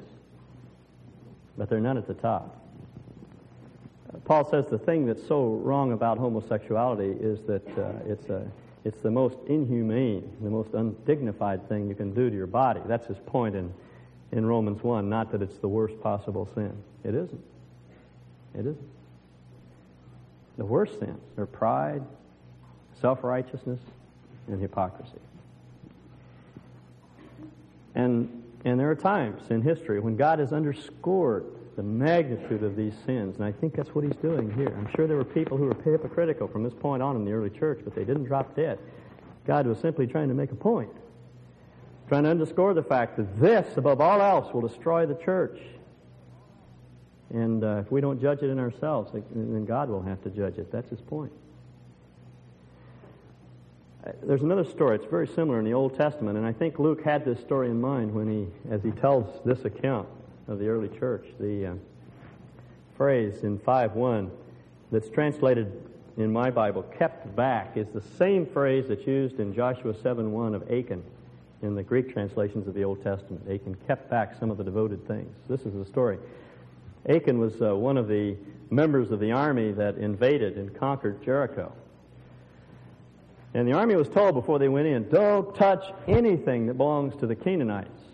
but 1.58 1.68
they're 1.68 1.80
not 1.80 1.98
at 1.98 2.08
the 2.08 2.14
top. 2.14 2.65
Paul 4.24 4.50
says 4.50 4.68
the 4.68 4.78
thing 4.78 5.06
that's 5.06 5.26
so 5.28 5.56
wrong 5.56 5.92
about 5.92 6.18
homosexuality 6.18 7.12
is 7.20 7.42
that 7.48 7.68
uh, 7.78 7.92
it's, 8.06 8.30
a, 8.30 8.46
it's 8.84 9.00
the 9.02 9.12
most 9.12 9.38
inhumane, 9.48 10.32
the 10.42 10.50
most 10.50 10.74
undignified 10.74 11.68
thing 11.68 11.88
you 11.90 11.96
can 11.96 12.14
do 12.14 12.30
to 12.30 12.36
your 12.36 12.48
body. 12.48 12.82
That's 12.86 13.08
his 13.08 13.18
point 13.26 13.56
in, 13.56 13.74
in 14.32 14.46
Romans 14.46 14.84
1, 14.84 15.10
not 15.10 15.32
that 15.32 15.42
it's 15.42 15.58
the 15.58 15.68
worst 15.68 16.00
possible 16.02 16.48
sin. 16.54 16.76
It 17.04 17.16
isn't. 17.16 17.44
It 18.54 18.62
isn't. 18.62 18.90
The 20.58 20.66
worst 20.66 21.00
sins 21.00 21.20
are 21.38 21.46
pride, 21.46 22.04
self 23.02 23.24
righteousness, 23.24 23.80
and 24.48 24.62
hypocrisy. 24.62 25.20
And, 27.96 28.44
and 28.64 28.80
there 28.80 28.90
are 28.90 28.96
times 28.96 29.50
in 29.50 29.62
history 29.62 30.00
when 30.00 30.16
God 30.16 30.40
has 30.40 30.54
underscored 30.54 31.46
the 31.76 31.84
magnitude 31.84 32.64
of 32.64 32.76
these 32.76 32.94
sins, 33.06 33.36
and 33.36 33.44
I 33.44 33.52
think 33.52 33.76
that's 33.76 33.90
what 33.90 34.06
he's 34.06 34.16
doing 34.18 34.52
here. 34.54 34.74
I'm 34.78 34.88
sure 34.96 35.08
there 35.08 35.18
were 35.18 35.26
people 35.26 35.58
who 35.58 35.66
were 35.66 35.76
hypocritical 35.84 36.48
from 36.48 36.64
this 36.64 36.74
point 36.74 37.04
on 37.04 37.16
in 37.16 37.26
the 37.26 37.32
early 37.34 37.50
church, 37.50 37.82
but 37.84 37.94
they 37.94 38.06
didn't 38.06 38.26
drop 38.26 38.56
dead. 38.56 38.80
God 39.46 39.68
was 39.68 39.78
simply 39.80 40.08
trying 40.08 40.30
to 40.30 40.34
make 40.34 40.52
a 40.52 40.56
point, 40.56 40.92
trying 42.08 42.24
to 42.24 42.30
underscore 42.30 42.74
the 42.74 42.84
fact 42.84 43.18
that 43.18 43.40
this, 43.40 43.78
above 43.78 44.00
all 44.00 44.22
else, 44.22 44.54
will 44.54 44.66
destroy 44.66 45.06
the 45.06 45.16
church. 45.16 45.60
And 47.32 47.64
uh, 47.64 47.84
if 47.86 47.92
we 47.92 48.00
don't 48.00 48.22
judge 48.22 48.42
it 48.42 48.50
in 48.50 48.60
ourselves, 48.60 49.12
then 49.12 49.66
God 49.66 49.90
will 49.90 50.04
have 50.04 50.22
to 50.24 50.30
judge 50.30 50.58
it. 50.58 50.72
That's 50.72 50.90
his 50.90 51.02
point. 51.02 51.34
There's 54.24 54.44
another 54.44 54.66
story. 54.66 54.96
It's 54.96 55.06
very 55.06 55.28
similar 55.28 55.60
in 55.60 55.66
the 55.66 55.74
Old 55.74 55.98
Testament, 55.98 56.38
and 56.38 56.46
I 56.46 56.54
think 56.54 56.80
Luke 56.80 57.04
had 57.04 57.26
this 57.26 57.40
story 57.40 57.70
in 57.70 57.82
mind 57.82 58.14
when 58.14 58.30
he, 58.30 58.72
as 58.72 58.84
he 58.84 58.92
tells 58.92 59.42
this 59.44 59.66
account 59.66 60.08
of 60.48 60.60
the 60.60 60.68
early 60.68 60.90
church. 61.00 61.26
The 61.40 61.68
uh, 61.68 61.74
phrase 62.98 63.44
in 63.44 63.60
5:1 63.60 64.30
that's 64.92 65.10
translated 65.10 65.72
in 66.18 66.32
my 66.32 66.50
Bible, 66.50 66.84
"kept 66.84 67.36
back," 67.36 67.78
is 67.78 67.88
the 67.90 68.02
same 68.02 68.46
phrase 68.46 68.88
that's 68.88 69.06
used 69.08 69.40
in 69.40 69.54
Joshua 69.54 69.94
7:1 69.94 70.56
of 70.56 70.72
Achan 70.72 71.04
in 71.62 71.76
the 71.76 71.84
Greek 71.84 72.12
translations 72.12 72.68
of 72.68 72.74
the 72.74 72.84
Old 72.84 73.04
Testament. 73.04 73.44
Achan 73.50 73.76
kept 73.88 74.10
back 74.10 74.36
some 74.40 74.52
of 74.52 74.58
the 74.58 74.64
devoted 74.64 75.06
things. 75.08 75.36
This 75.48 75.62
is 75.62 75.74
the 75.74 75.86
story. 75.86 76.18
Achan 77.08 77.40
was 77.40 77.62
uh, 77.62 77.76
one 77.76 77.98
of 77.98 78.08
the 78.08 78.36
members 78.70 79.12
of 79.12 79.20
the 79.20 79.32
army 79.32 79.72
that 79.72 79.98
invaded 79.98 80.58
and 80.58 80.74
conquered 80.76 81.24
Jericho. 81.24 81.72
And 83.54 83.68
the 83.68 83.74
army 83.74 83.96
was 83.96 84.10
told 84.10 84.34
before 84.36 84.60
they 84.60 84.68
went 84.68 84.88
in, 84.88 85.08
don't 85.08 85.56
touch 85.56 85.86
anything 86.08 86.66
that 86.68 86.74
belongs 86.74 87.16
to 87.18 87.28
the 87.28 87.36
Canaanites. 87.36 88.05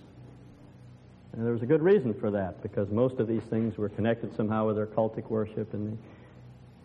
And 1.33 1.45
there 1.45 1.53
was 1.53 1.61
a 1.61 1.65
good 1.65 1.81
reason 1.81 2.13
for 2.13 2.31
that, 2.31 2.61
because 2.61 2.89
most 2.89 3.19
of 3.19 3.27
these 3.27 3.43
things 3.43 3.77
were 3.77 3.89
connected 3.89 4.35
somehow 4.35 4.67
with 4.67 4.75
their 4.75 4.87
cultic 4.87 5.29
worship, 5.29 5.73
and 5.73 5.97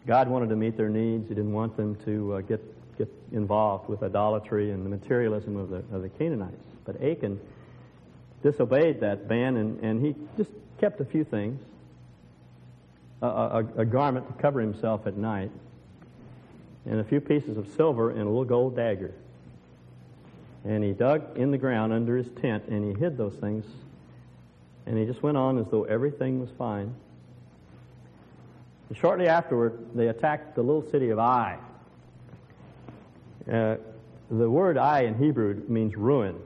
God 0.06 0.28
wanted 0.28 0.50
to 0.50 0.56
meet 0.56 0.76
their 0.76 0.88
needs. 0.88 1.28
He 1.28 1.34
didn't 1.34 1.52
want 1.52 1.76
them 1.76 1.96
to 2.04 2.34
uh, 2.34 2.40
get, 2.42 2.96
get 2.96 3.12
involved 3.32 3.88
with 3.88 4.02
idolatry 4.02 4.70
and 4.70 4.84
the 4.84 4.90
materialism 4.90 5.56
of 5.56 5.70
the, 5.70 5.82
of 5.92 6.02
the 6.02 6.08
Canaanites. 6.10 6.62
But 6.84 7.02
Achan 7.02 7.40
disobeyed 8.42 9.00
that 9.00 9.26
ban, 9.26 9.56
and, 9.56 9.80
and 9.82 10.04
he 10.04 10.14
just 10.36 10.50
kept 10.78 11.00
a 11.00 11.04
few 11.04 11.24
things 11.24 11.60
a, 13.22 13.26
a, 13.26 13.66
a 13.78 13.84
garment 13.84 14.26
to 14.28 14.42
cover 14.42 14.60
himself 14.60 15.06
at 15.06 15.16
night, 15.16 15.50
and 16.84 17.00
a 17.00 17.04
few 17.04 17.20
pieces 17.20 17.56
of 17.56 17.66
silver 17.76 18.10
and 18.10 18.20
a 18.20 18.24
little 18.24 18.44
gold 18.44 18.76
dagger. 18.76 19.12
And 20.64 20.84
he 20.84 20.92
dug 20.92 21.36
in 21.36 21.50
the 21.50 21.58
ground 21.58 21.92
under 21.92 22.16
his 22.16 22.28
tent 22.40 22.64
and 22.68 22.84
he 22.84 22.98
hid 22.98 23.16
those 23.16 23.34
things. 23.34 23.64
And 24.86 24.96
he 24.96 25.04
just 25.04 25.22
went 25.22 25.36
on 25.36 25.58
as 25.58 25.66
though 25.70 25.84
everything 25.84 26.40
was 26.40 26.50
fine. 26.56 26.94
And 28.88 28.96
shortly 28.96 29.26
afterward, 29.26 29.78
they 29.94 30.08
attacked 30.08 30.54
the 30.54 30.62
little 30.62 30.88
city 30.90 31.10
of 31.10 31.18
Ai. 31.18 31.58
Uh, 33.50 33.76
the 34.30 34.50
word 34.50 34.78
Ai 34.78 35.02
in 35.02 35.18
Hebrew 35.18 35.62
means 35.68 35.96
ruin. 35.96 36.36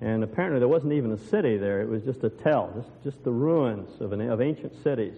And 0.00 0.22
apparently 0.22 0.58
there 0.58 0.68
wasn't 0.68 0.92
even 0.92 1.12
a 1.12 1.18
city 1.18 1.56
there. 1.56 1.80
It 1.80 1.88
was 1.88 2.02
just 2.02 2.24
a 2.24 2.28
tell, 2.28 2.72
just, 2.76 3.04
just 3.04 3.24
the 3.24 3.30
ruins 3.30 4.00
of, 4.00 4.12
an, 4.12 4.20
of 4.30 4.40
ancient 4.40 4.82
cities. 4.82 5.14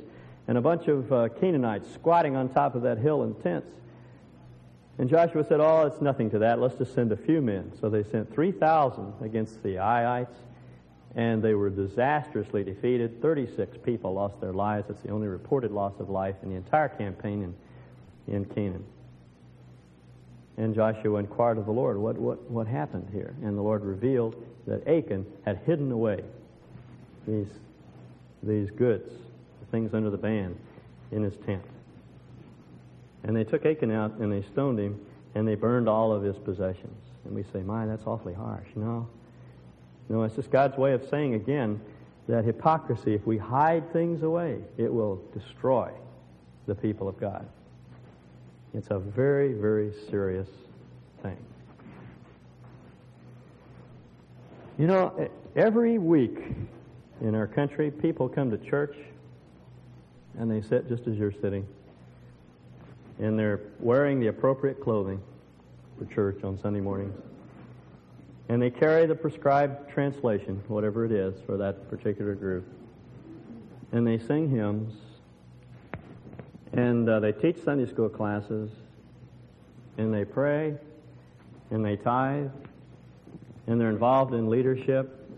And 0.47 0.57
a 0.57 0.61
bunch 0.61 0.87
of 0.87 1.13
uh, 1.13 1.29
Canaanites 1.41 1.93
squatting 1.93 2.37
on 2.37 2.49
top 2.49 2.77
of 2.77 2.83
that 2.83 2.99
hill 2.99 3.25
in 3.25 3.35
tents. 3.37 3.73
And 4.99 5.11
Joshua 5.11 5.45
said, 5.45 5.61
Oh, 5.61 5.87
it's 5.87 6.01
nothing 6.01 6.31
to 6.31 6.39
that. 6.39 6.61
Let's 6.61 6.77
just 6.77 6.95
send 6.95 7.13
a 7.13 7.17
few 7.17 7.43
men. 7.43 7.73
So 7.81 7.91
they 7.91 8.05
sent 8.05 8.33
3,000 8.33 9.15
against 9.23 9.63
the 9.63 9.75
Aiites, 9.75 10.35
and 11.17 11.43
they 11.43 11.55
were 11.55 11.71
disastrously 11.71 12.63
defeated. 12.63 13.21
36 13.23 13.79
people 13.83 14.13
lost 14.13 14.39
their 14.41 14.53
lives. 14.53 14.87
That's 14.87 15.01
the 15.01 15.09
only 15.09 15.29
reported 15.29 15.73
loss 15.73 15.95
of 15.99 16.11
life 16.11 16.37
in 16.43 16.51
the 16.51 16.57
entire 16.57 16.91
campaign 16.91 17.55
in, 18.29 18.35
in 18.35 18.45
Canaan. 18.45 18.85
And 20.59 20.75
Joshua 20.75 21.19
inquired 21.19 21.59
of 21.59 21.65
the 21.65 21.73
Lord, 21.73 21.97
what, 21.97 22.17
what, 22.19 22.51
what 22.51 22.67
happened 22.67 23.09
here? 23.13 23.35
And 23.43 23.57
the 23.57 23.63
Lord 23.63 23.83
revealed 23.83 24.37
that 24.67 24.87
Achan 24.87 25.27
had 25.45 25.59
hidden 25.67 25.91
away 25.91 26.23
these, 27.27 27.49
these 28.43 28.71
goods, 28.71 29.11
the 29.61 29.67
things 29.71 29.95
under 29.95 30.11
the 30.11 30.19
ban, 30.19 30.55
in 31.13 31.23
his 31.23 31.35
tent. 31.47 31.65
And 33.25 33.35
they 33.35 33.45
took 33.45 33.65
Achan 33.65 33.91
out 33.91 34.13
and 34.13 34.31
they 34.31 34.47
stoned 34.53 34.79
him 34.79 35.01
and 35.35 35.49
they 35.49 35.55
burned 35.55 35.89
all 35.89 36.13
of 36.13 36.23
his 36.23 36.37
possessions. 36.37 36.97
And 37.25 37.35
we 37.35 37.45
say, 37.53 37.61
my, 37.61 37.87
that's 37.87 38.07
awfully 38.07 38.35
harsh. 38.35 38.69
No. 38.75 39.09
No, 40.09 40.23
it's 40.23 40.37
just 40.37 40.51
God's 40.51 40.77
way 40.77 40.93
of 40.93 41.07
saying 41.09 41.35
again 41.35 41.81
that 42.29 42.45
hypocrisy, 42.45 43.15
if 43.15 43.27
we 43.27 43.39
hide 43.39 43.93
things 43.93 44.23
away, 44.23 44.59
it 44.77 44.93
will 44.93 45.23
destroy 45.33 45.91
the 46.67 46.75
people 46.75 47.09
of 47.09 47.19
God. 47.19 47.47
It's 48.75 48.89
a 48.91 48.99
very, 48.99 49.53
very 49.53 49.93
serious 50.11 50.49
thing. 51.23 51.39
You 54.79 54.87
know, 54.87 55.31
every 55.55 55.99
week 55.99 56.39
in 57.23 57.35
our 57.35 57.47
country, 57.47 57.91
people 57.91 58.29
come 58.29 58.51
to 58.51 58.59
church 58.59 58.97
and 60.39 60.51
they 60.51 60.61
sit 60.61 60.89
just 60.89 61.07
as 61.07 61.17
you're 61.17 61.33
sitting. 61.33 61.67
And 63.19 63.39
they're 63.39 63.61
wearing 63.81 64.21
the 64.21 64.27
appropriate 64.27 64.83
clothing 64.83 65.23
for 65.99 66.05
church 66.15 66.45
on 66.45 66.59
Sunday 66.61 66.81
mornings. 66.81 67.19
And 68.49 68.63
they 68.63 68.71
carry 68.71 69.07
the 69.07 69.15
prescribed 69.15 69.91
translation, 69.91 70.63
whatever 70.69 71.05
it 71.05 71.13
is, 71.13 71.35
for 71.47 71.57
that 71.57 71.91
particular 71.91 72.35
group. 72.35 72.67
And 73.93 74.07
they 74.07 74.19
sing 74.19 74.49
hymns. 74.51 74.95
And 76.73 77.09
uh, 77.09 77.21
they 77.21 77.33
teach 77.33 77.57
Sunday 77.65 77.91
school 77.91 78.09
classes, 78.09 78.71
and 79.99 80.13
they 80.13 80.25
pray, 80.25 80.75
and 81.71 81.85
they 81.85 81.97
tithe, 81.97 82.51
and 83.67 83.81
they're 83.81 83.89
involved 83.89 84.35
in 84.35 84.49
leadership. 84.49 85.29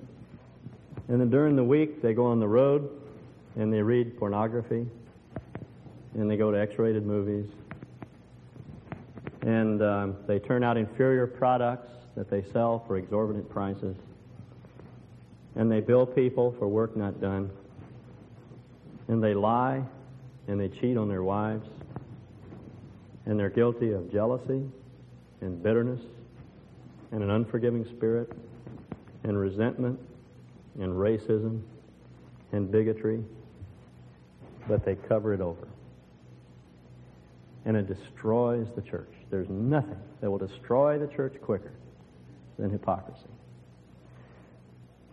And 1.08 1.20
then 1.20 1.30
during 1.30 1.56
the 1.56 1.64
week, 1.64 2.02
they 2.02 2.12
go 2.12 2.26
on 2.26 2.40
the 2.40 2.48
road, 2.48 2.90
and 3.56 3.72
they 3.72 3.82
read 3.82 4.18
pornography, 4.18 4.86
and 6.14 6.30
they 6.30 6.36
go 6.36 6.50
to 6.50 6.60
X 6.60 6.78
rated 6.78 7.06
movies, 7.06 7.48
and 9.48 9.82
um, 9.82 10.16
they 10.26 10.38
turn 10.38 10.62
out 10.62 10.76
inferior 10.76 11.26
products 11.26 11.90
that 12.16 12.28
they 12.28 12.44
sell 12.52 12.84
for 12.86 12.98
exorbitant 12.98 13.48
prices, 13.48 13.96
and 15.56 15.72
they 15.72 15.80
bill 15.80 16.04
people 16.04 16.54
for 16.58 16.68
work 16.68 16.94
not 16.94 17.18
done, 17.18 17.50
and 19.08 19.24
they 19.24 19.32
lie 19.32 19.82
and 20.48 20.60
they 20.60 20.68
cheat 20.68 20.98
on 20.98 21.08
their 21.08 21.22
wives, 21.22 21.66
and 23.24 23.40
they're 23.40 23.48
guilty 23.48 23.92
of 23.92 24.12
jealousy 24.12 24.62
and 25.40 25.62
bitterness 25.62 26.00
and 27.12 27.22
an 27.22 27.30
unforgiving 27.30 27.86
spirit 27.96 28.30
and 29.24 29.38
resentment 29.38 29.98
and 30.78 30.92
racism 30.92 31.62
and 32.52 32.70
bigotry, 32.70 33.24
but 34.68 34.84
they 34.84 34.94
cover 34.94 35.32
it 35.32 35.40
over. 35.40 35.68
And 37.64 37.78
it 37.78 37.86
destroys 37.86 38.66
the 38.76 38.82
church. 38.82 39.08
There's 39.30 39.48
nothing 39.48 40.00
that 40.20 40.30
will 40.30 40.38
destroy 40.38 40.98
the 40.98 41.06
church 41.06 41.34
quicker 41.42 41.72
than 42.58 42.70
hypocrisy. 42.70 43.28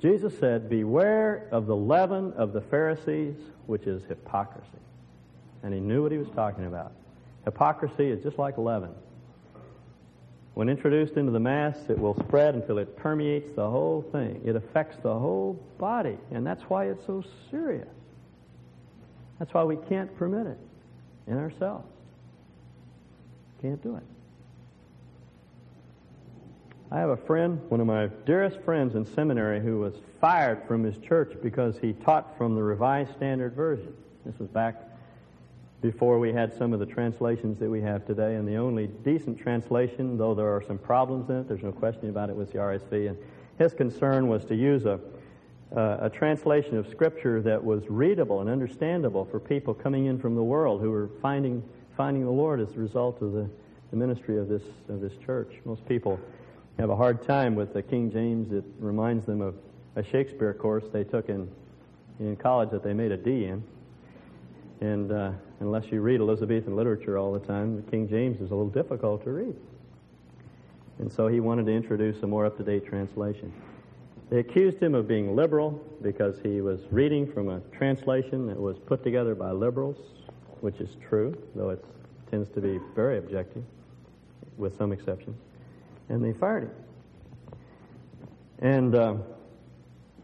Jesus 0.02 0.38
said, 0.40 0.70
Beware 0.70 1.48
of 1.52 1.66
the 1.68 1.76
leaven 1.76 2.34
of 2.34 2.54
the 2.54 2.62
Pharisees, 2.62 3.36
which 3.66 3.84
is 3.84 4.04
hypocrisy 4.08 4.80
and 5.66 5.74
he 5.74 5.80
knew 5.80 6.04
what 6.04 6.12
he 6.12 6.20
was 6.20 6.30
talking 6.36 6.68
about. 6.68 6.92
Hypocrisy 7.44 8.12
is 8.12 8.24
just 8.24 8.38
like 8.38 8.58
leaven. 8.58 8.92
When 10.54 10.70
introduced 10.70 11.16
into 11.18 11.32
the 11.32 11.40
mass, 11.40 11.76
it 11.90 11.98
will 11.98 12.16
spread 12.20 12.54
until 12.54 12.78
it 12.78 12.96
permeates 12.96 13.50
the 13.56 13.68
whole 13.68 14.04
thing. 14.12 14.42
It 14.46 14.56
affects 14.56 14.96
the 15.02 15.14
whole 15.14 15.60
body, 15.80 16.18
and 16.32 16.46
that's 16.46 16.62
why 16.64 16.86
it's 16.86 17.04
so 17.08 17.24
serious. 17.50 17.90
That's 19.40 19.54
why 19.56 19.64
we 19.64 19.76
can't 19.90 20.16
permit 20.18 20.46
it 20.46 20.58
in 21.28 21.38
ourselves. 21.38 21.88
Can't 23.66 23.82
do 23.82 23.96
it. 23.96 24.04
I 26.92 27.00
have 27.00 27.10
a 27.10 27.18
friend, 27.18 27.60
one 27.70 27.82
of 27.82 27.88
my 27.88 28.10
dearest 28.28 28.60
friends 28.62 28.94
in 28.94 29.06
seminary, 29.06 29.60
who 29.60 29.80
was 29.80 29.96
fired 30.22 30.62
from 30.68 30.84
his 30.84 31.00
church 31.00 31.34
because 31.42 31.80
he 31.80 31.94
taught 31.94 32.38
from 32.38 32.54
the 32.54 32.62
Revised 32.62 33.14
Standard 33.14 33.56
Version. 33.56 33.92
This 34.24 34.38
was 34.38 34.50
back 34.50 34.84
before 35.82 36.20
we 36.20 36.32
had 36.32 36.56
some 36.56 36.74
of 36.74 36.80
the 36.80 36.86
translations 36.86 37.58
that 37.58 37.68
we 37.68 37.82
have 37.82 38.06
today. 38.06 38.36
And 38.36 38.48
the 38.48 38.58
only 38.58 38.86
decent 38.86 39.40
translation, 39.40 40.16
though 40.16 40.36
there 40.36 40.56
are 40.56 40.62
some 40.62 40.78
problems 40.78 41.32
in 41.32 41.38
it, 41.38 41.48
there's 41.48 41.64
no 41.64 41.72
question 41.72 42.10
about 42.10 42.30
it, 42.30 42.36
was 42.36 42.50
the 42.50 42.60
RSV. 42.60 43.10
And 43.10 43.18
his 43.58 43.74
concern 43.74 44.28
was 44.28 44.46
to 44.46 44.56
use 44.56 44.86
a, 44.86 45.00
uh, 45.76 45.98
a 46.02 46.10
translation 46.12 46.78
of 46.78 46.88
Scripture 46.88 47.42
that 47.42 47.64
was 47.64 47.82
readable 47.90 48.42
and 48.42 48.50
understandable 48.50 49.26
for 49.26 49.40
people 49.40 49.74
coming 49.74 50.06
in 50.06 50.20
from 50.20 50.36
the 50.36 50.44
world 50.44 50.82
who 50.82 50.92
were 50.92 51.10
finding, 51.20 51.64
finding 51.96 52.24
the 52.24 52.32
Lord 52.32 52.60
as 52.60 52.72
a 52.76 52.80
result 52.80 53.22
of 53.22 53.34
the, 53.34 53.50
the 53.92 53.98
ministry 53.98 54.38
of 54.38 54.48
this, 54.48 54.64
of 54.90 55.02
this 55.02 55.14
church. 55.26 55.54
Most 55.66 55.88
people 55.88 56.20
have 56.78 56.90
a 56.90 56.96
hard 56.96 57.26
time 57.26 57.56
with 57.56 57.74
the 57.74 57.82
King 57.82 58.12
James. 58.12 58.52
It 58.52 58.64
reminds 58.80 59.26
them 59.26 59.42
of 59.42 59.56
a 59.96 60.04
Shakespeare 60.04 60.54
course 60.54 60.84
they 60.92 61.04
took 61.04 61.30
in, 61.30 61.50
in 62.20 62.36
college 62.36 62.70
that 62.72 62.84
they 62.84 62.94
made 62.94 63.12
a 63.12 63.18
D 63.18 63.46
in. 63.46 63.64
And 64.82 65.12
uh, 65.12 65.32
unless 65.62 65.86
you 65.92 66.02
read 66.02 66.20
Elizabethan 66.20 66.76
literature 66.76 67.18
all 67.18 67.32
the 67.32 67.40
time, 67.40 67.78
the 67.78 67.90
King 67.90 68.10
James 68.10 68.42
is 68.42 68.52
a 68.52 68.56
little 68.56 68.70
difficult 68.70 69.24
to 69.24 69.32
read. 69.32 69.56
And 71.00 71.12
so 71.12 71.28
he 71.28 71.40
wanted 71.40 71.66
to 71.66 71.72
introduce 71.72 72.22
a 72.24 72.28
more 72.28 72.46
up 72.46 72.58
to 72.58 72.64
date 72.64 72.86
translation. 72.86 73.54
They 74.30 74.40
accused 74.40 74.82
him 74.82 74.96
of 74.96 75.08
being 75.08 75.36
liberal 75.36 75.72
because 76.02 76.36
he 76.42 76.60
was 76.60 76.82
reading 76.92 77.32
from 77.32 77.50
a 77.50 77.60
translation 77.78 78.48
that 78.48 78.60
was 78.60 78.78
put 78.80 79.04
together 79.04 79.36
by 79.36 79.52
liberals, 79.52 79.98
which 80.62 80.80
is 80.80 80.90
true, 81.08 81.38
though 81.56 81.70
it 81.70 81.84
tends 82.30 82.50
to 82.50 82.62
be 82.62 82.80
very 82.96 83.18
objective, 83.18 83.64
with 84.58 84.78
some 84.78 84.92
exceptions. 84.92 85.38
And 86.10 86.24
they 86.24 86.34
fired 86.34 86.64
him. 86.64 86.72
And 88.60 88.96
uh, 88.96 89.16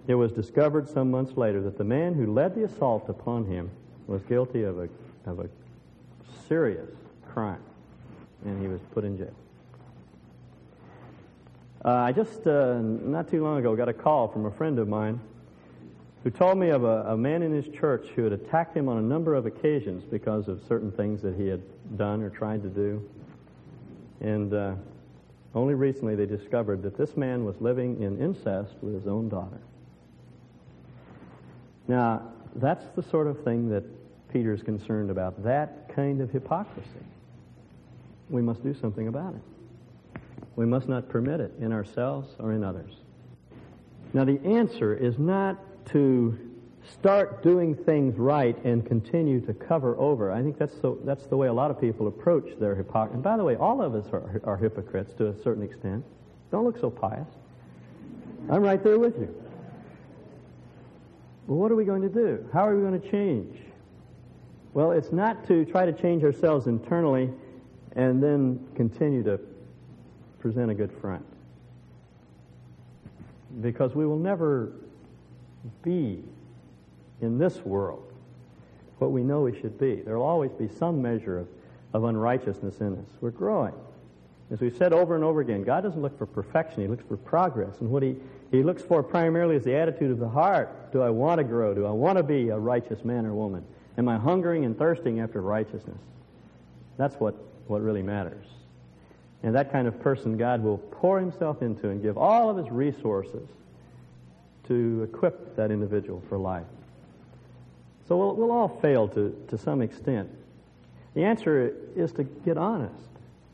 it 0.08 0.16
was 0.16 0.32
discovered 0.32 0.88
some 0.88 1.12
months 1.12 1.38
later 1.38 1.62
that 1.62 1.78
the 1.78 1.84
man 1.84 2.14
who 2.14 2.32
led 2.32 2.56
the 2.56 2.64
assault 2.64 3.10
upon 3.10 3.46
him 3.46 3.70
was 4.08 4.22
guilty 4.24 4.64
of 4.64 4.80
a, 4.80 4.90
of 5.26 5.40
a 5.40 5.50
serious 6.48 6.90
crime, 7.32 7.62
and 8.46 8.62
he 8.62 8.68
was 8.68 8.82
put 8.94 9.04
in 9.04 9.18
jail. 9.18 9.34
Uh, 11.84 11.90
I 11.90 12.12
just, 12.12 12.46
uh, 12.46 12.80
not 12.82 13.30
too 13.30 13.44
long 13.44 13.58
ago, 13.58 13.76
got 13.76 13.90
a 13.90 13.94
call 13.94 14.28
from 14.28 14.46
a 14.46 14.52
friend 14.52 14.78
of 14.78 14.88
mine 14.88 15.20
who 16.24 16.30
told 16.30 16.58
me 16.58 16.70
of 16.70 16.84
a, 16.84 17.04
a, 17.08 17.18
man 17.18 17.42
in 17.42 17.52
his 17.52 17.68
church 17.74 18.08
who 18.16 18.24
had 18.24 18.34
attacked 18.34 18.76
him 18.78 18.88
on 18.88 18.98
a 18.98 19.02
number 19.02 19.34
of 19.34 19.46
occasions 19.46 20.04
because 20.04 20.48
of 20.48 20.62
certain 20.68 20.92
things 20.92 21.22
that 21.22 21.36
he 21.36 21.48
had 21.48 21.62
done 21.98 22.22
or 22.22 22.30
tried 22.30 22.62
to 22.62 22.70
do. 22.70 23.04
And 24.20 24.54
uh, 24.54 24.74
only 25.56 25.74
recently 25.74 26.16
they 26.16 26.28
discovered 26.28 26.84
that 26.84 26.96
this 26.96 27.18
man 27.18 27.44
was 27.44 27.56
living 27.60 28.02
in 28.04 28.20
incest 28.22 28.76
with 28.82 28.94
his 28.94 29.08
own 29.08 29.30
daughter. 29.30 29.60
Now, 31.88 32.22
that's 32.56 32.86
the 32.96 33.04
sort 33.04 33.28
of 33.28 33.44
thing 33.44 33.70
that 33.70 33.84
Peter 34.32 34.54
is 34.54 34.62
concerned 34.62 35.10
about, 35.10 35.44
that 35.44 35.94
kind 35.94 36.22
of 36.22 36.30
hypocrisy. 36.30 36.88
We 38.30 38.42
must 38.42 38.64
do 38.64 38.74
something 38.74 39.08
about 39.08 39.34
it. 39.34 40.22
We 40.56 40.66
must 40.66 40.88
not 40.88 41.10
permit 41.10 41.40
it 41.40 41.54
in 41.60 41.74
ourselves 41.74 42.30
or 42.40 42.54
in 42.54 42.64
others. 42.64 42.94
Now, 44.14 44.26
the 44.26 44.40
answer 44.46 44.94
is 44.94 45.18
not 45.18 45.58
to 45.88 46.38
start 46.94 47.44
doing 47.44 47.76
things 47.76 48.18
right 48.18 48.58
and 48.64 48.86
continue 48.86 49.40
to 49.42 49.54
cover 49.54 49.96
over. 49.98 50.32
I 50.32 50.42
think 50.42 50.58
that's 50.58 50.76
the, 50.80 50.98
that's 51.04 51.26
the 51.28 51.38
way 51.38 51.48
a 51.48 51.54
lot 51.54 51.72
of 51.72 51.80
people 51.80 52.08
approach 52.08 52.60
their 52.60 52.76
hypocrisy. 52.76 53.16
And 53.16 53.24
by 53.24 53.38
the 53.38 53.44
way, 53.44 53.56
all 53.56 53.82
of 53.82 53.96
us 53.96 54.06
are, 54.12 54.42
are 54.44 54.58
hypocrites 54.58 55.14
to 55.14 55.28
a 55.28 55.44
certain 55.44 55.64
extent. 55.64 56.04
Don't 56.52 56.66
look 56.66 56.80
so 56.80 56.90
pious. 56.90 57.28
I'm 58.50 58.62
right 58.62 58.84
there 58.84 59.00
with 59.00 59.18
you. 59.18 59.34
Well, 61.48 61.58
what 61.58 61.72
are 61.72 61.76
we 61.76 61.86
going 61.86 62.02
to 62.02 62.10
do? 62.10 62.48
How 62.54 62.68
are 62.68 62.76
we 62.76 62.82
going 62.82 63.00
to 63.00 63.12
change? 63.12 63.58
Well, 64.74 64.92
it's 64.92 65.12
not 65.12 65.48
to 65.48 65.66
try 65.66 65.86
to 65.86 65.94
change 65.94 66.24
ourselves 66.24 66.68
internally 66.68 67.30
and 67.96 68.24
then 68.24 68.66
continue 68.76 69.24
to 69.24 69.40
present 70.40 70.72
a 70.72 70.74
good 70.74 70.92
front. 71.02 71.26
Because 73.62 73.94
we 73.94 74.06
will 74.06 74.20
never 74.20 74.72
be 75.84 76.24
in 77.22 77.38
this 77.38 77.58
world 77.66 78.12
what 79.02 79.12
we 79.12 79.24
know 79.24 79.42
we 79.42 79.60
should 79.60 79.80
be. 79.80 79.96
There 79.96 80.18
will 80.18 80.26
always 80.26 80.52
be 80.52 80.70
some 80.70 81.02
measure 81.02 81.40
of, 81.40 81.48
of 81.94 82.04
unrighteousness 82.04 82.80
in 82.82 82.94
us. 83.00 83.08
We're 83.20 83.32
growing. 83.32 83.74
As 84.52 84.62
we've 84.62 84.76
said 84.78 84.94
over 84.94 85.16
and 85.16 85.24
over 85.24 85.42
again, 85.42 85.64
God 85.64 85.82
doesn't 85.82 86.02
look 86.02 86.18
for 86.20 86.28
perfection, 86.28 86.84
He 86.84 86.88
looks 86.88 87.04
for 87.08 87.18
progress. 87.18 87.80
And 87.80 87.90
what 87.90 88.04
He, 88.04 88.16
he 88.52 88.62
looks 88.62 88.84
for 88.84 89.02
primarily 89.02 89.56
is 89.56 89.64
the 89.64 89.76
attitude 89.76 90.12
of 90.12 90.20
the 90.20 90.30
heart. 90.30 90.92
Do 90.92 91.02
I 91.02 91.10
want 91.10 91.40
to 91.40 91.44
grow? 91.44 91.74
Do 91.74 91.88
I 91.88 91.92
want 91.92 92.18
to 92.18 92.24
be 92.24 92.50
a 92.50 92.58
righteous 92.58 93.04
man 93.04 93.26
or 93.26 93.34
woman? 93.34 93.64
Am 93.98 94.08
I 94.08 94.18
hungering 94.18 94.66
and 94.66 94.78
thirsting 94.78 95.20
after 95.20 95.42
righteousness? 95.42 95.98
That's 96.98 97.16
what, 97.16 97.34
what 97.68 97.82
really 97.82 98.04
matters. 98.04 98.46
And 99.42 99.56
that 99.56 99.72
kind 99.72 99.88
of 99.88 100.00
person 100.00 100.38
God 100.38 100.62
will 100.62 100.78
pour 100.78 101.20
Himself 101.20 101.64
into 101.64 101.90
and 101.90 102.04
give 102.04 102.18
all 102.20 102.52
of 102.52 102.58
His 102.58 102.70
resources 102.70 103.50
to 104.72 105.04
equip 105.04 105.58
that 105.58 105.70
individual 105.70 106.24
for 106.30 106.38
life. 106.38 106.66
So 108.08 108.16
we'll, 108.16 108.36
we'll 108.36 108.52
all 108.52 108.70
fail 108.82 109.10
to, 109.10 109.36
to 109.50 109.58
some 109.58 109.82
extent. 109.82 110.30
The 111.14 111.26
answer 111.26 111.74
is 111.96 112.14
to 112.14 112.24
get 112.24 112.58
honest 112.58 113.10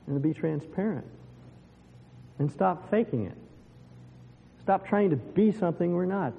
and 0.05 0.15
to 0.15 0.19
be 0.19 0.33
transparent 0.33 1.07
and 2.37 2.51
stop 2.51 2.91
faking 2.91 3.25
it. 3.25 3.37
Stop 4.61 4.87
trying 4.87 5.09
to 5.09 5.15
be 5.15 5.51
something 5.51 5.93
we're 5.93 6.05
not. 6.05 6.33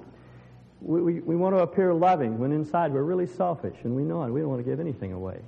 We, 0.81 1.01
we, 1.01 1.19
we 1.19 1.35
want 1.35 1.55
to 1.55 1.59
appear 1.59 1.93
loving 1.93 2.39
when 2.39 2.53
inside 2.53 2.93
we're 2.93 3.03
really 3.03 3.27
selfish 3.27 3.75
and 3.83 3.95
we 3.95 4.03
know 4.03 4.23
it. 4.23 4.29
We 4.29 4.39
don't 4.39 4.49
want 4.49 4.63
to 4.63 4.69
give 4.69 4.79
anything 4.79 5.11
away. 5.11 5.39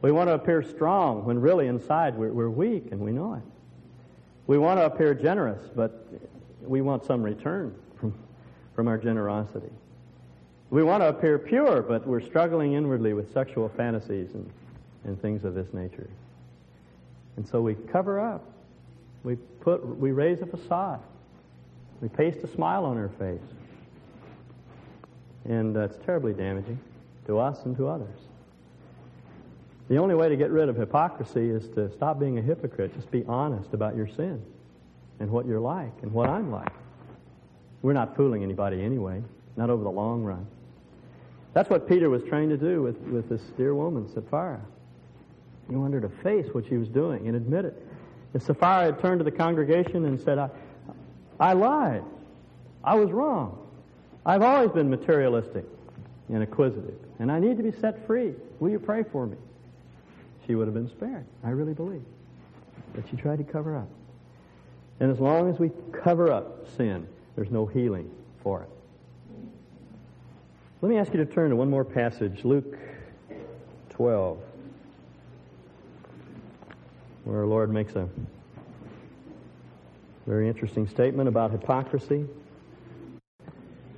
We 0.00 0.12
want 0.12 0.28
to 0.28 0.34
appear 0.34 0.62
strong 0.62 1.26
when 1.26 1.40
really 1.40 1.66
inside 1.66 2.14
we're, 2.14 2.32
we're 2.32 2.48
weak 2.48 2.88
and 2.90 3.00
we 3.00 3.12
know 3.12 3.34
it. 3.34 3.42
We 4.46 4.56
want 4.56 4.80
to 4.80 4.86
appear 4.86 5.12
generous, 5.12 5.68
but 5.76 6.06
we 6.62 6.80
want 6.80 7.04
some 7.04 7.22
return 7.22 7.74
from, 8.74 8.88
our 8.88 8.98
generosity. 8.98 9.70
We 10.70 10.82
want 10.82 11.02
to 11.02 11.08
appear 11.08 11.38
pure, 11.38 11.82
but 11.82 12.06
we're 12.06 12.20
struggling 12.20 12.72
inwardly 12.72 13.12
with 13.12 13.32
sexual 13.32 13.68
fantasies 13.76 14.34
and, 14.34 14.50
and 15.04 15.20
things 15.20 15.44
of 15.44 15.54
this 15.54 15.72
nature. 15.72 16.08
And 17.36 17.46
so 17.46 17.60
we 17.60 17.74
cover 17.74 18.20
up. 18.20 18.44
We 19.22 19.36
put 19.36 19.84
we 19.98 20.12
raise 20.12 20.42
a 20.42 20.46
facade. 20.46 21.00
We 22.00 22.08
paste 22.08 22.38
a 22.44 22.48
smile 22.48 22.84
on 22.84 22.96
our 22.96 23.08
face. 23.18 23.40
And 25.44 25.74
that's 25.74 25.96
terribly 26.04 26.32
damaging 26.32 26.78
to 27.26 27.38
us 27.38 27.58
and 27.64 27.76
to 27.76 27.88
others. 27.88 28.18
The 29.88 29.98
only 29.98 30.14
way 30.14 30.28
to 30.28 30.36
get 30.36 30.50
rid 30.50 30.68
of 30.68 30.76
hypocrisy 30.76 31.50
is 31.50 31.68
to 31.74 31.90
stop 31.92 32.18
being 32.18 32.38
a 32.38 32.42
hypocrite. 32.42 32.94
Just 32.94 33.10
be 33.10 33.24
honest 33.26 33.74
about 33.74 33.96
your 33.96 34.08
sin 34.08 34.42
and 35.20 35.30
what 35.30 35.46
you're 35.46 35.60
like 35.60 35.92
and 36.02 36.12
what 36.12 36.28
I'm 36.28 36.50
like. 36.50 36.72
We're 37.84 37.92
not 37.92 38.16
fooling 38.16 38.42
anybody 38.42 38.82
anyway, 38.82 39.22
not 39.58 39.68
over 39.68 39.84
the 39.84 39.90
long 39.90 40.22
run. 40.24 40.46
That's 41.52 41.68
what 41.68 41.86
Peter 41.86 42.08
was 42.08 42.22
trying 42.22 42.48
to 42.48 42.56
do 42.56 42.80
with, 42.82 42.96
with 43.02 43.28
this 43.28 43.42
dear 43.58 43.74
woman, 43.74 44.10
Sapphira. 44.14 44.62
He 45.68 45.76
wanted 45.76 46.00
to 46.00 46.08
face 46.08 46.46
what 46.52 46.66
she 46.66 46.78
was 46.78 46.88
doing 46.88 47.28
and 47.28 47.36
admit 47.36 47.66
it. 47.66 47.86
If 48.32 48.42
Sapphira 48.42 48.86
had 48.86 49.00
turned 49.00 49.20
to 49.20 49.24
the 49.24 49.30
congregation 49.30 50.06
and 50.06 50.18
said, 50.18 50.38
I, 50.38 50.48
I 51.38 51.52
lied. 51.52 52.04
I 52.82 52.94
was 52.94 53.10
wrong. 53.12 53.58
I've 54.24 54.40
always 54.40 54.70
been 54.70 54.88
materialistic 54.88 55.66
and 56.30 56.42
acquisitive, 56.42 56.98
and 57.18 57.30
I 57.30 57.38
need 57.38 57.58
to 57.58 57.62
be 57.62 57.70
set 57.70 58.06
free. 58.06 58.32
Will 58.60 58.70
you 58.70 58.78
pray 58.78 59.02
for 59.02 59.26
me? 59.26 59.36
She 60.46 60.54
would 60.54 60.66
have 60.68 60.74
been 60.74 60.88
spared, 60.88 61.26
I 61.44 61.50
really 61.50 61.74
believe. 61.74 62.04
But 62.94 63.04
she 63.10 63.16
tried 63.16 63.36
to 63.36 63.44
cover 63.44 63.76
up. 63.76 63.90
And 65.00 65.12
as 65.12 65.20
long 65.20 65.50
as 65.50 65.58
we 65.58 65.70
cover 65.92 66.32
up 66.32 66.66
sin, 66.78 67.06
there's 67.36 67.50
no 67.50 67.66
healing 67.66 68.10
for 68.42 68.62
it. 68.62 68.68
Let 70.82 70.88
me 70.88 70.98
ask 70.98 71.12
you 71.12 71.24
to 71.24 71.26
turn 71.26 71.50
to 71.50 71.56
one 71.56 71.70
more 71.70 71.84
passage, 71.84 72.44
Luke 72.44 72.76
12, 73.90 74.38
where 77.24 77.38
our 77.38 77.46
Lord 77.46 77.72
makes 77.72 77.96
a 77.96 78.08
very 80.26 80.48
interesting 80.48 80.86
statement 80.86 81.28
about 81.28 81.50
hypocrisy. 81.50 82.26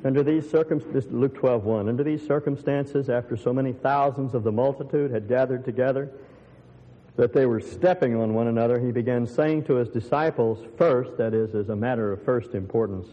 Under 0.04 0.22
these 0.22 0.48
circumstances, 0.48 1.10
Luke 1.10 1.34
12, 1.34 1.64
1, 1.64 1.88
under 1.88 2.04
these 2.04 2.24
circumstances, 2.24 3.08
after 3.08 3.36
so 3.36 3.52
many 3.52 3.72
thousands 3.72 4.34
of 4.34 4.44
the 4.44 4.52
multitude 4.52 5.10
had 5.10 5.26
gathered 5.26 5.64
together, 5.64 6.10
that 7.16 7.32
they 7.32 7.46
were 7.46 7.60
stepping 7.60 8.14
on 8.14 8.34
one 8.34 8.46
another, 8.46 8.78
he 8.78 8.92
began 8.92 9.26
saying 9.26 9.64
to 9.64 9.74
his 9.74 9.88
disciples 9.88 10.64
first, 10.76 11.16
that 11.16 11.34
is, 11.34 11.54
as 11.54 11.70
a 11.70 11.76
matter 11.76 12.12
of 12.12 12.22
first 12.22 12.54
importance, 12.54 13.08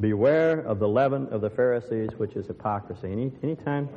beware 0.00 0.60
of 0.60 0.78
the 0.78 0.88
leaven 0.88 1.28
of 1.30 1.40
the 1.40 1.50
Pharisees, 1.50 2.10
which 2.16 2.32
is 2.34 2.46
hypocrisy. 2.46 3.10
Any 3.12 3.32
anytime 3.42 3.88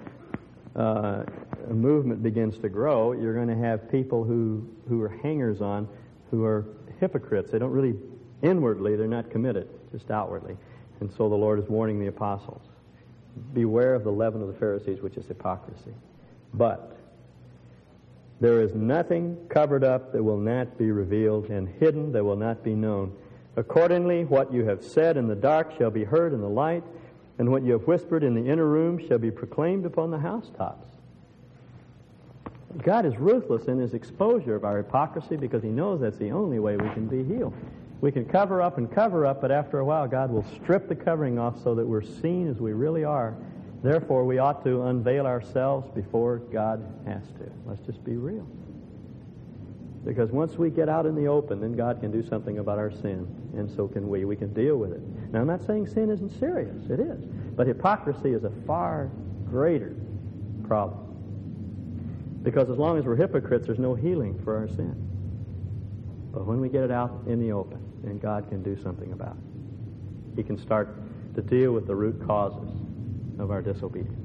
uh, 0.76 1.24
a 1.70 1.74
movement 1.74 2.22
begins 2.22 2.58
to 2.60 2.70
grow, 2.70 3.14
you're 3.14 3.34
going 3.34 3.48
to 3.48 3.56
have 3.56 3.90
people 3.90 4.24
who, 4.24 4.68
who 4.88 5.02
are 5.02 5.10
hangers 5.10 5.62
on, 5.62 5.88
who 6.32 6.44
are 6.44 6.66
hypocrites. 7.00 7.52
They 7.52 7.60
don't 7.60 7.72
really, 7.72 7.96
inwardly, 8.42 8.96
they're 8.96 9.08
not 9.08 9.32
committed, 9.32 9.70
just 9.92 10.12
outwardly. 10.12 10.58
And 11.00 11.12
so 11.12 11.30
the 11.30 11.36
Lord 11.36 11.60
is 11.60 11.70
warning 11.70 12.00
the 12.00 12.08
apostles 12.08 12.62
beware 13.54 13.96
of 13.96 14.04
the 14.04 14.12
leaven 14.12 14.42
of 14.42 14.48
the 14.48 14.54
Pharisees, 14.54 15.02
which 15.02 15.18
is 15.18 15.26
hypocrisy. 15.26 15.94
But 16.54 16.98
there 18.40 18.62
is 18.62 18.74
nothing 18.74 19.38
covered 19.50 19.84
up 19.84 20.12
that 20.14 20.24
will 20.24 20.38
not 20.38 20.78
be 20.78 20.92
revealed, 20.92 21.50
and 21.50 21.68
hidden 21.68 22.12
that 22.14 22.24
will 22.24 22.36
not 22.36 22.64
be 22.64 22.74
known. 22.74 23.16
Accordingly, 23.58 24.26
what 24.26 24.52
you 24.52 24.66
have 24.66 24.84
said 24.84 25.16
in 25.18 25.28
the 25.28 25.36
dark 25.36 25.78
shall 25.78 25.92
be 25.92 26.04
heard 26.04 26.34
in 26.34 26.42
the 26.42 26.50
light, 26.50 26.84
and 27.38 27.50
what 27.50 27.64
you 27.64 27.74
have 27.74 27.88
whispered 27.88 28.24
in 28.24 28.34
the 28.34 28.50
inner 28.50 28.66
room 28.66 29.06
shall 29.08 29.18
be 29.18 29.32
proclaimed 29.32 29.86
upon 29.86 30.12
the 30.12 30.20
housetops. 30.20 30.88
God 32.84 33.06
is 33.06 33.16
ruthless 33.18 33.66
in 33.66 33.80
his 33.80 33.94
exposure 33.94 34.56
of 34.56 34.66
our 34.66 34.78
hypocrisy 34.78 35.38
because 35.38 35.64
he 35.64 35.70
knows 35.70 36.02
that's 36.02 36.18
the 36.18 36.32
only 36.32 36.60
way 36.60 36.76
we 36.76 36.90
can 36.90 37.08
be 37.08 37.24
healed. 37.24 37.54
We 38.02 38.12
can 38.12 38.26
cover 38.26 38.62
up 38.62 38.78
and 38.78 38.92
cover 38.92 39.26
up, 39.26 39.42
but 39.42 39.52
after 39.52 39.80
a 39.80 39.86
while, 39.86 40.08
God 40.08 40.30
will 40.30 40.46
strip 40.56 40.90
the 40.90 40.96
covering 40.96 41.40
off 41.40 41.64
so 41.64 41.74
that 41.76 41.86
we're 41.86 42.02
seen 42.02 42.50
as 42.50 42.58
we 42.58 42.74
really 42.74 43.06
are. 43.06 43.34
Therefore, 43.82 44.26
we 44.26 44.40
ought 44.40 44.64
to 44.66 44.84
unveil 44.84 45.26
ourselves 45.26 45.90
before 45.96 46.40
God 46.52 46.86
has 47.06 47.24
to. 47.40 47.52
Let's 47.66 47.82
just 47.86 48.04
be 48.04 48.18
real. 48.18 48.46
Because 50.06 50.32
once 50.32 50.56
we 50.56 50.70
get 50.70 50.88
out 50.88 51.08
in 51.08 51.16
the 51.16 51.28
open, 51.28 51.60
then 51.60 51.74
God 51.76 52.00
can 52.00 52.12
do 52.12 52.26
something 52.28 52.60
about 52.60 52.78
our 52.78 52.92
sin, 52.92 53.28
and 53.58 53.70
so 53.76 53.88
can 53.88 54.08
we. 54.08 54.24
We 54.24 54.36
can 54.36 54.54
deal 54.54 54.78
with 54.78 54.92
it. 54.92 55.02
Now, 55.34 55.42
I'm 55.42 55.48
not 55.48 55.66
saying 55.66 55.88
sin 55.88 56.12
isn't 56.12 56.30
serious, 56.40 56.90
it 56.92 57.00
is. 57.00 57.20
But 57.56 57.66
hypocrisy 57.66 58.34
is 58.34 58.44
a 58.44 58.52
far 58.68 59.10
greater 59.50 59.96
problem. 60.68 61.02
Because 62.44 62.70
as 62.70 62.78
long 62.78 63.00
as 63.00 63.06
we're 63.06 63.16
hypocrites, 63.16 63.66
there's 63.66 63.80
no 63.80 63.96
healing 63.96 64.40
for 64.44 64.56
our 64.56 64.68
sin. 64.68 64.96
But 66.32 66.46
when 66.46 66.62
we 66.62 66.70
get 66.70 66.84
it 66.84 66.92
out 66.92 67.24
in 67.26 67.40
the 67.40 67.52
open, 67.52 67.80
then 68.04 68.20
God 68.20 68.48
can 68.48 68.62
do 68.62 68.80
something 68.84 69.12
about 69.12 69.36
it. 69.36 70.36
He 70.36 70.44
can 70.44 70.58
start 70.60 71.00
to 71.34 71.42
deal 71.42 71.72
with 71.72 71.88
the 71.88 71.96
root 71.96 72.24
causes 72.28 72.70
of 73.40 73.50
our 73.50 73.64
disobedience. 73.64 74.25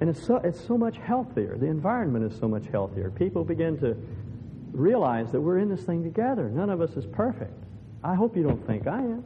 And 0.00 0.10
it's 0.10 0.22
so, 0.24 0.36
it's 0.36 0.60
so 0.60 0.76
much 0.76 0.98
healthier. 0.98 1.56
The 1.56 1.66
environment 1.66 2.30
is 2.30 2.38
so 2.38 2.48
much 2.48 2.66
healthier. 2.66 3.10
People 3.10 3.44
begin 3.44 3.78
to 3.78 3.96
realize 4.72 5.32
that 5.32 5.40
we're 5.40 5.58
in 5.58 5.68
this 5.68 5.82
thing 5.82 6.02
together. 6.02 6.50
None 6.50 6.68
of 6.68 6.80
us 6.80 6.90
is 6.96 7.06
perfect. 7.06 7.54
I 8.04 8.14
hope 8.14 8.36
you 8.36 8.42
don't 8.42 8.64
think 8.66 8.86
I 8.86 8.98
am. 8.98 9.24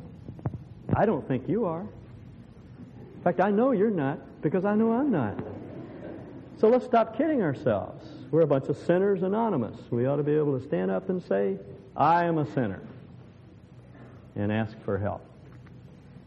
I 0.94 1.06
don't 1.06 1.26
think 1.26 1.48
you 1.48 1.66
are. 1.66 1.80
In 1.80 3.22
fact, 3.24 3.40
I 3.40 3.50
know 3.50 3.72
you're 3.72 3.90
not 3.90 4.18
because 4.42 4.64
I 4.64 4.74
know 4.74 4.92
I'm 4.92 5.11
not. 5.11 5.38
So 6.59 6.68
let's 6.68 6.85
stop 6.85 7.16
kidding 7.16 7.42
ourselves. 7.42 8.06
We're 8.30 8.42
a 8.42 8.46
bunch 8.46 8.68
of 8.68 8.76
sinners 8.76 9.22
anonymous. 9.22 9.76
We 9.90 10.07
ought 10.07 10.16
to 10.16 10.22
be 10.22 10.34
able 10.34 10.59
to 10.59 10.64
stand 10.64 10.90
up 10.90 11.09
and 11.09 11.22
say, 11.22 11.59
I 11.97 12.24
am 12.24 12.38
a 12.38 12.47
sinner, 12.53 12.80
and 14.36 14.53
ask 14.53 14.78
for 14.84 14.99
help. 14.99 15.24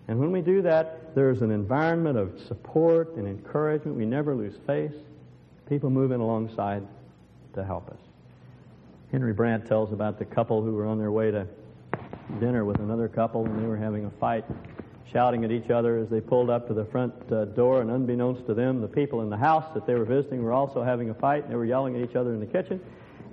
And 0.07 0.19
when 0.19 0.31
we 0.31 0.41
do 0.41 0.61
that, 0.63 0.99
there's 1.15 1.41
an 1.41 1.51
environment 1.51 2.17
of 2.17 2.39
support 2.47 3.15
and 3.15 3.27
encouragement. 3.27 3.97
We 3.97 4.05
never 4.05 4.35
lose 4.35 4.55
face. 4.65 4.93
People 5.67 5.89
move 5.89 6.11
in 6.11 6.19
alongside 6.19 6.85
to 7.53 7.63
help 7.63 7.89
us. 7.89 7.97
Henry 9.11 9.33
Brandt 9.33 9.67
tells 9.67 9.93
about 9.93 10.17
the 10.17 10.25
couple 10.25 10.61
who 10.61 10.73
were 10.73 10.87
on 10.87 10.97
their 10.97 11.11
way 11.11 11.31
to 11.31 11.47
dinner 12.39 12.65
with 12.65 12.79
another 12.79 13.07
couple 13.07 13.45
and 13.45 13.61
they 13.61 13.67
were 13.67 13.77
having 13.77 14.05
a 14.05 14.09
fight, 14.11 14.43
shouting 15.11 15.45
at 15.45 15.51
each 15.51 15.69
other 15.69 15.97
as 15.97 16.09
they 16.09 16.19
pulled 16.19 16.49
up 16.49 16.67
to 16.67 16.73
the 16.73 16.85
front 16.85 17.13
uh, 17.31 17.45
door. 17.45 17.81
And 17.81 17.91
unbeknownst 17.91 18.47
to 18.47 18.53
them, 18.53 18.81
the 18.81 18.87
people 18.87 19.21
in 19.21 19.29
the 19.29 19.37
house 19.37 19.71
that 19.73 19.85
they 19.85 19.93
were 19.93 20.05
visiting 20.05 20.41
were 20.43 20.53
also 20.53 20.83
having 20.83 21.11
a 21.11 21.13
fight. 21.13 21.43
And 21.43 21.51
they 21.51 21.55
were 21.55 21.65
yelling 21.65 21.95
at 21.95 22.09
each 22.09 22.15
other 22.15 22.33
in 22.33 22.39
the 22.39 22.45
kitchen. 22.45 22.81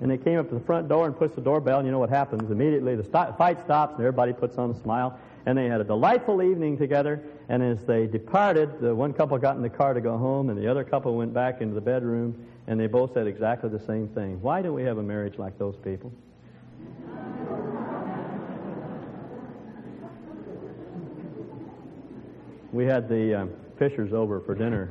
And 0.03 0.11
they 0.11 0.19
came 0.19 0.39
up 0.39 0.49
to 0.49 0.55
the 0.55 0.65
front 0.65 0.89
door 0.89 1.07
and 1.07 1.17
pushed 1.17 1.35
the 1.35 1.41
doorbell. 1.41 1.79
And 1.79 1.87
you 1.87 1.93
know 1.93 1.99
what 1.99 2.11
happens? 2.11 2.51
Immediately 2.51 2.97
the 2.97 3.05
st- 3.05 3.37
fight 3.39 3.59
stops 3.65 3.95
and 3.97 4.01
everybody 4.01 4.33
puts 4.33 4.59
on 4.59 4.71
a 4.71 4.81
smile 4.83 5.19
and 5.47 5.57
they 5.57 5.67
had 5.67 5.81
a 5.81 5.85
delightful 5.85 6.43
evening 6.43 6.77
together. 6.77 7.23
And 7.49 7.63
as 7.63 7.85
they 7.85 8.07
departed, 8.07 8.81
the 8.81 8.95
one 8.95 9.13
couple 9.13 9.37
got 9.39 9.57
in 9.57 9.63
the 9.63 9.71
car 9.71 9.95
to 9.95 10.01
go 10.01 10.17
home, 10.17 10.51
and 10.51 10.59
the 10.59 10.69
other 10.69 10.85
couple 10.85 11.17
went 11.17 11.35
back 11.35 11.61
into 11.61 11.75
the 11.75 11.81
bedroom, 11.81 12.47
and 12.67 12.79
they 12.79 12.87
both 12.87 13.15
said 13.15 13.27
exactly 13.27 13.71
the 13.71 13.85
same 13.87 14.09
thing. 14.09 14.41
Why 14.43 14.63
don't 14.63 14.75
we 14.75 14.83
have 14.83 14.99
a 14.99 15.03
marriage 15.03 15.39
like 15.39 15.59
those 15.59 15.77
people? 15.77 16.13
we 22.73 22.85
had 22.85 23.09
the 23.09 23.35
uh, 23.35 23.47
Fishers 23.79 24.13
over 24.13 24.41
for 24.41 24.55
dinner 24.55 24.91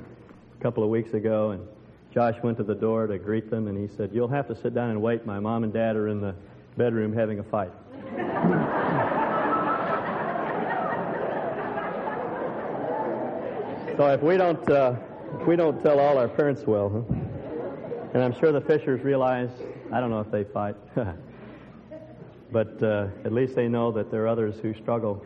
a 0.60 0.64
couple 0.64 0.84
of 0.84 0.89
weeks 0.89 1.14
ago, 1.14 1.52
and 1.52 1.66
Josh 2.14 2.36
went 2.43 2.58
to 2.58 2.64
the 2.64 2.76
door 2.76 3.08
to 3.08 3.18
greet 3.18 3.50
them, 3.50 3.68
and 3.68 3.78
he 3.78 3.95
said, 3.95 4.12
You'll 4.14 4.28
have 4.28 4.47
to 4.47 4.56
sit 4.56 4.74
down 4.74 4.89
and 4.89 5.02
wait. 5.02 5.26
My 5.26 5.39
mom 5.39 5.64
and 5.64 5.72
dad 5.72 5.95
are 5.95 6.08
in 6.08 6.20
the 6.20 6.36
bedroom 6.76 7.14
having 7.14 7.39
a 7.39 7.43
fight. 7.43 7.72
So 14.00 14.08
if 14.08 14.22
we 14.22 14.38
don't, 14.38 14.72
uh, 14.72 14.95
if 15.41 15.45
we 15.45 15.58
don't 15.58 15.84
tell 15.84 16.00
all 16.00 16.18
our 16.18 16.30
parents 16.30 16.62
well, 16.66 16.89
huh? 16.89 17.16
and 18.14 18.24
I'm 18.24 18.32
sure 18.39 18.54
the 18.54 18.62
Fishers 18.62 19.04
realize, 19.04 19.50
I 19.91 20.00
don't 20.00 20.10
know 20.10 20.22
if 20.22 20.32
they 20.32 20.45
fight, 20.45 20.78
but 22.54 22.82
uh, 22.82 23.08
at 23.26 23.34
least 23.34 23.56
they 23.56 23.68
know 23.68 23.91
that 23.91 24.10
there 24.10 24.24
are 24.24 24.30
others 24.30 24.56
who 24.62 24.74
struggle 24.74 25.26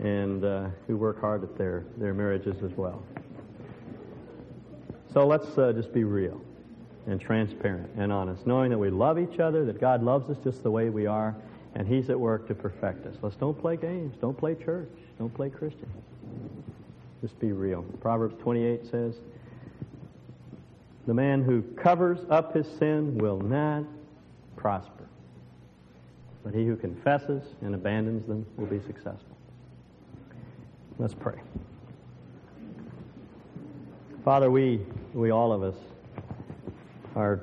and 0.00 0.44
uh, 0.44 0.66
who 0.88 0.96
work 0.96 1.20
hard 1.20 1.44
at 1.44 1.56
their, 1.56 1.84
their 1.96 2.12
marriages 2.12 2.56
as 2.64 2.72
well. 2.72 3.04
So 5.14 5.24
let's 5.24 5.56
uh, 5.56 5.72
just 5.72 5.92
be 5.92 6.02
real 6.02 6.40
and 7.06 7.20
transparent 7.20 7.88
and 7.96 8.12
honest, 8.12 8.48
knowing 8.48 8.70
that 8.70 8.78
we 8.78 8.90
love 8.90 9.16
each 9.16 9.38
other, 9.38 9.64
that 9.66 9.80
God 9.80 10.02
loves 10.02 10.28
us 10.28 10.38
just 10.42 10.64
the 10.64 10.72
way 10.72 10.90
we 10.90 11.06
are, 11.06 11.36
and 11.76 11.86
He's 11.86 12.10
at 12.10 12.18
work 12.18 12.48
to 12.48 12.54
perfect 12.56 13.06
us. 13.06 13.14
Let's 13.22 13.36
don't 13.36 13.56
play 13.56 13.76
games, 13.76 14.16
don't 14.20 14.36
play 14.36 14.56
church, 14.56 14.90
don't 15.20 15.32
play 15.32 15.50
Christian. 15.50 15.88
Just 17.22 17.38
be 17.38 17.52
real. 17.52 17.82
Proverbs 18.00 18.34
28 18.42 18.84
says, 18.90 19.14
The 21.06 21.14
man 21.14 21.44
who 21.44 21.62
covers 21.62 22.18
up 22.28 22.52
his 22.52 22.66
sin 22.78 23.16
will 23.16 23.38
not 23.38 23.84
prosper, 24.56 25.08
but 26.42 26.52
he 26.52 26.66
who 26.66 26.74
confesses 26.74 27.44
and 27.62 27.76
abandons 27.76 28.26
them 28.26 28.44
will 28.56 28.66
be 28.66 28.80
successful. 28.80 29.36
Let's 30.98 31.14
pray. 31.14 31.40
Father, 34.24 34.50
we, 34.50 34.80
we 35.14 35.30
all 35.30 35.52
of 35.52 35.62
us 35.62 35.76
are 37.14 37.40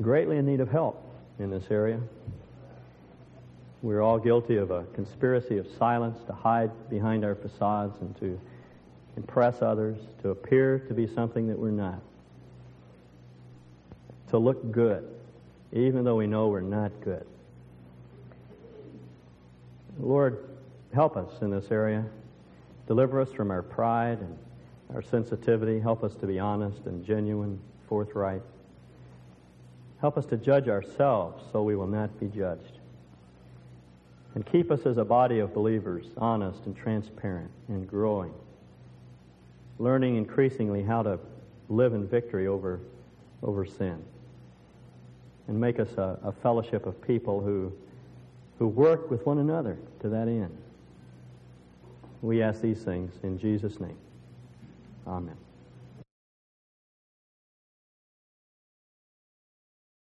greatly 0.00 0.38
in 0.38 0.46
need 0.46 0.60
of 0.60 0.70
help 0.70 1.04
in 1.38 1.50
this 1.50 1.64
area. 1.70 2.00
We're 3.82 4.00
all 4.00 4.18
guilty 4.18 4.56
of 4.56 4.70
a 4.70 4.84
conspiracy 4.94 5.58
of 5.58 5.66
silence 5.78 6.18
to 6.26 6.32
hide 6.32 6.70
behind 6.88 7.24
our 7.24 7.34
facades 7.34 7.96
and 8.00 8.16
to 8.20 8.38
impress 9.20 9.60
others, 9.60 9.98
to 10.22 10.30
appear 10.30 10.78
to 10.78 10.94
be 10.94 11.06
something 11.06 11.46
that 11.48 11.58
we're 11.58 11.70
not, 11.70 12.00
to 14.30 14.38
look 14.38 14.72
good, 14.72 15.06
even 15.72 16.04
though 16.04 16.16
we 16.16 16.26
know 16.26 16.48
we're 16.48 16.62
not 16.62 16.90
good. 17.02 17.26
Lord, 19.98 20.48
help 20.94 21.18
us 21.18 21.30
in 21.42 21.50
this 21.50 21.70
area. 21.70 22.06
Deliver 22.86 23.20
us 23.20 23.30
from 23.30 23.50
our 23.50 23.62
pride 23.62 24.20
and 24.20 24.38
our 24.94 25.02
sensitivity. 25.02 25.78
Help 25.78 26.02
us 26.02 26.14
to 26.14 26.26
be 26.26 26.38
honest 26.38 26.86
and 26.86 27.04
genuine, 27.04 27.60
forthright. 27.88 28.40
Help 30.00 30.16
us 30.16 30.24
to 30.26 30.38
judge 30.38 30.66
ourselves 30.68 31.44
so 31.52 31.62
we 31.62 31.76
will 31.76 31.86
not 31.86 32.18
be 32.18 32.26
judged. 32.26 32.78
And 34.34 34.46
keep 34.46 34.70
us 34.70 34.86
as 34.86 34.96
a 34.96 35.04
body 35.04 35.40
of 35.40 35.52
believers 35.52 36.06
honest 36.16 36.64
and 36.64 36.74
transparent 36.74 37.50
and 37.68 37.86
growing, 37.86 38.32
learning 39.80 40.16
increasingly 40.16 40.82
how 40.82 41.02
to 41.02 41.18
live 41.68 41.94
in 41.94 42.06
victory 42.06 42.46
over, 42.46 42.80
over 43.42 43.64
sin. 43.64 44.04
And 45.48 45.58
make 45.58 45.80
us 45.80 45.90
a, 45.96 46.18
a 46.22 46.32
fellowship 46.32 46.86
of 46.86 47.00
people 47.04 47.40
who, 47.40 47.72
who 48.58 48.68
work 48.68 49.10
with 49.10 49.26
one 49.26 49.38
another 49.38 49.78
to 50.00 50.08
that 50.10 50.28
end. 50.28 50.56
We 52.22 52.42
ask 52.42 52.60
these 52.60 52.82
things 52.82 53.12
in 53.22 53.38
Jesus' 53.38 53.80
name. 53.80 53.96
Amen. 55.06 55.36